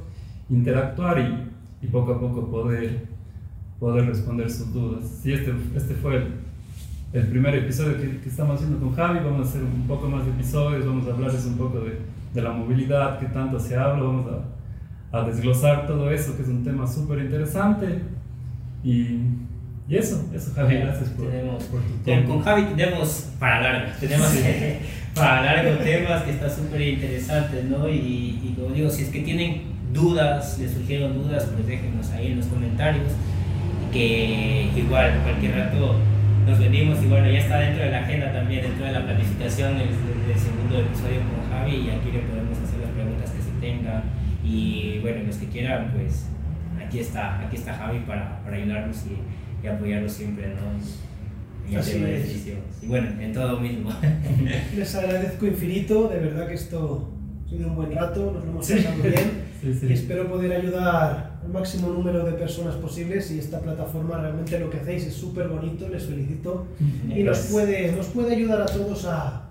interactuar 0.50 1.18
y, 1.18 1.86
y 1.86 1.88
poco 1.88 2.12
a 2.12 2.20
poco 2.20 2.50
poder, 2.50 3.06
poder 3.78 4.06
responder 4.06 4.50
sus 4.50 4.70
dudas. 4.72 5.04
Si 5.22 5.32
este, 5.32 5.54
este 5.74 5.94
fue 5.94 6.16
el, 6.16 6.34
el 7.14 7.26
primer 7.28 7.54
episodio 7.54 7.96
que, 7.96 8.20
que, 8.20 8.28
estamos 8.28 8.56
haciendo 8.56 8.78
con 8.78 8.94
Javi, 8.94 9.20
vamos 9.24 9.46
a 9.46 9.48
hacer 9.48 9.62
un 9.62 9.86
poco 9.88 10.08
más 10.08 10.26
de 10.26 10.32
episodios, 10.32 10.84
vamos 10.84 11.08
a 11.08 11.14
hablarles 11.14 11.46
un 11.46 11.56
poco 11.56 11.80
de, 11.80 11.98
de 12.32 12.42
la 12.42 12.50
movilidad 12.50 13.18
que 13.18 13.26
tanto 13.26 13.58
se 13.58 13.76
habla, 13.76 14.02
vamos 14.02 14.26
a, 15.12 15.18
a 15.18 15.24
desglosar 15.24 15.86
todo 15.86 16.10
eso, 16.10 16.36
que 16.36 16.42
es 16.42 16.48
un 16.48 16.64
tema 16.64 16.86
súper 16.86 17.18
interesante. 17.20 18.02
Y 18.82 19.20
y 19.90 19.96
eso, 19.96 20.24
eso 20.32 20.52
Javi, 20.54 20.76
gracias 20.76 21.08
por, 21.10 21.28
tenemos, 21.28 21.64
por 21.64 21.80
tu 21.80 21.94
tiempo. 22.04 22.34
Con 22.34 22.42
Javi 22.42 22.62
tenemos 22.76 23.28
para 23.40 23.60
largo, 23.60 23.92
tenemos 23.98 24.28
para 25.16 25.42
largo 25.42 25.82
temas 25.82 26.22
que 26.22 26.30
está 26.30 26.48
súper 26.48 26.80
interesantes, 26.80 27.64
¿no? 27.64 27.88
Y, 27.88 28.38
y, 28.40 28.54
como 28.56 28.72
digo, 28.72 28.88
si 28.88 29.02
es 29.02 29.08
que 29.08 29.22
tienen 29.22 29.62
dudas, 29.92 30.60
les 30.60 30.74
surgieron 30.74 31.20
dudas, 31.20 31.48
pues 31.52 31.66
déjenos 31.66 32.08
ahí 32.12 32.28
en 32.28 32.36
los 32.36 32.46
comentarios, 32.46 33.08
que 33.92 34.70
igual, 34.76 35.12
cualquier 35.24 35.56
rato 35.56 35.96
nos 36.46 36.58
venimos 36.60 37.02
y 37.02 37.06
bueno, 37.06 37.28
ya 37.28 37.40
está 37.40 37.58
dentro 37.58 37.84
de 37.84 37.90
la 37.90 37.98
agenda 37.98 38.32
también, 38.32 38.62
dentro 38.62 38.86
de 38.86 38.92
la 38.92 39.04
planificación 39.04 39.76
del, 39.76 39.88
segundo 40.38 40.78
episodio 40.78 41.18
Javi 41.70 41.86
y 41.86 41.90
aquí 41.90 42.10
le 42.12 42.18
podemos 42.20 42.58
hacer 42.58 42.80
las 42.80 42.90
preguntas 42.90 43.30
que 43.30 43.42
se 43.42 43.50
tengan 43.60 44.02
y 44.44 44.98
bueno, 45.00 45.22
los 45.26 45.36
que 45.36 45.46
quieran, 45.46 45.92
pues 45.92 46.26
aquí 46.84 46.98
está, 46.98 47.40
aquí 47.46 47.56
está 47.56 47.74
Javi 47.74 48.00
para, 48.00 48.42
para 48.42 48.56
ayudarnos 48.56 48.96
y 49.06 49.40
y 49.62 49.66
apoyarlo 49.66 50.08
siempre, 50.08 50.48
¿no? 50.54 50.80
fisio. 52.22 52.54
Y 52.82 52.86
bueno, 52.86 53.08
en 53.20 53.32
todo 53.32 53.60
mismo. 53.60 53.90
Les 54.76 54.94
agradezco 54.94 55.46
infinito, 55.46 56.08
de 56.08 56.18
verdad 56.18 56.48
que 56.48 56.54
esto 56.54 57.12
ha 57.46 57.48
sido 57.48 57.68
un 57.68 57.76
buen 57.76 57.92
rato, 57.92 58.32
nos 58.32 58.44
lo 58.44 58.50
hemos 58.50 58.66
Sí. 58.66 58.74
pasado 58.76 59.02
bien 59.02 59.50
Sí, 59.60 59.74
sí. 59.74 59.86
y 59.90 59.92
espero 59.92 60.26
poder 60.26 60.52
ayudar 60.52 61.38
al 61.44 61.48
máximo 61.52 61.88
número 61.88 62.24
de 62.24 62.32
personas 62.32 62.74
posibles 62.76 63.30
y 63.30 63.38
esta 63.38 63.60
plataforma 63.60 64.18
realmente 64.18 64.58
lo 64.58 64.70
que 64.70 64.78
hacéis 64.78 65.04
es 65.06 65.14
súper 65.14 65.48
bonito, 65.48 65.86
les 65.88 66.04
felicito 66.06 66.66
y 67.14 67.22
nos 67.22 67.38
puede, 67.40 67.92
nos 67.92 68.06
puede 68.06 68.34
ayudar 68.34 68.62
a 68.62 68.66
todos 68.66 69.04
a, 69.04 69.49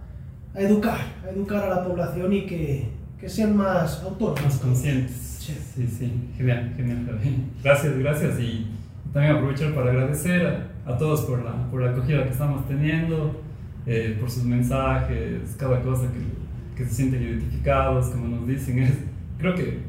a 0.54 0.62
educar, 0.62 1.00
a 1.26 1.30
educar 1.30 1.64
a 1.64 1.70
la 1.70 1.84
población 1.84 2.34
y 2.34 2.46
que, 2.46 2.90
que 3.20 3.30
sean 3.30 3.56
más 3.56 4.02
autónomos. 4.04 4.44
Más 4.44 4.58
conscientes. 4.58 5.12
Sí. 5.40 5.54
Sí, 5.76 5.88
sí, 5.88 6.12
genial, 6.38 6.74
genial. 6.76 7.20
Gracias, 7.64 7.98
gracias. 7.98 8.40
Y 8.40 8.68
también 9.12 9.36
aprovechar 9.36 9.74
para 9.74 9.90
agradecer 9.90 10.46
a, 10.86 10.92
a 10.92 10.98
todos 10.98 11.22
por 11.22 11.44
la, 11.44 11.68
por 11.72 11.82
la 11.82 11.92
acogida 11.92 12.24
que 12.24 12.30
estamos 12.30 12.68
teniendo, 12.68 13.42
eh, 13.88 14.16
por 14.20 14.30
sus 14.30 14.44
mensajes, 14.44 15.56
cada 15.58 15.82
cosa 15.82 16.04
que, 16.12 16.78
que 16.78 16.88
se 16.88 16.96
sienten 16.96 17.24
identificados, 17.24 18.10
como 18.10 18.28
nos 18.28 18.48
dicen. 18.48 18.80
Es, 18.80 18.94
creo 19.40 19.56
que 19.56 19.80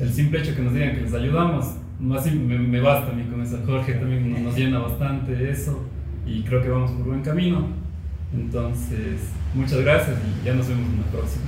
el 0.00 0.12
simple 0.12 0.40
hecho 0.40 0.56
que 0.56 0.62
nos 0.62 0.72
digan 0.72 0.96
que 0.96 1.02
les 1.02 1.14
ayudamos, 1.14 1.76
así 2.16 2.30
me, 2.32 2.58
me 2.58 2.80
basta 2.80 3.12
a 3.12 3.14
mí 3.14 3.22
con 3.24 3.40
eso. 3.40 3.60
Jorge 3.64 3.94
también 3.94 4.32
nos, 4.32 4.40
nos 4.40 4.56
llena 4.56 4.80
bastante 4.80 5.48
eso 5.48 5.84
y 6.26 6.42
creo 6.42 6.60
que 6.60 6.70
vamos 6.70 6.90
por 6.90 7.04
buen 7.06 7.22
camino. 7.22 7.68
Entonces, 8.34 9.20
muchas 9.54 9.80
gracias 9.80 10.16
y 10.18 10.44
ya 10.44 10.54
nos 10.54 10.68
vemos 10.68 10.88
en 10.90 11.00
la 11.00 11.06
próxima. 11.06 11.44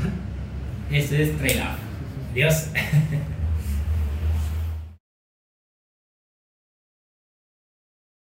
Esto 0.91 1.15
es 1.15 1.31
Up. 1.31 1.79
Adiós. 2.33 2.67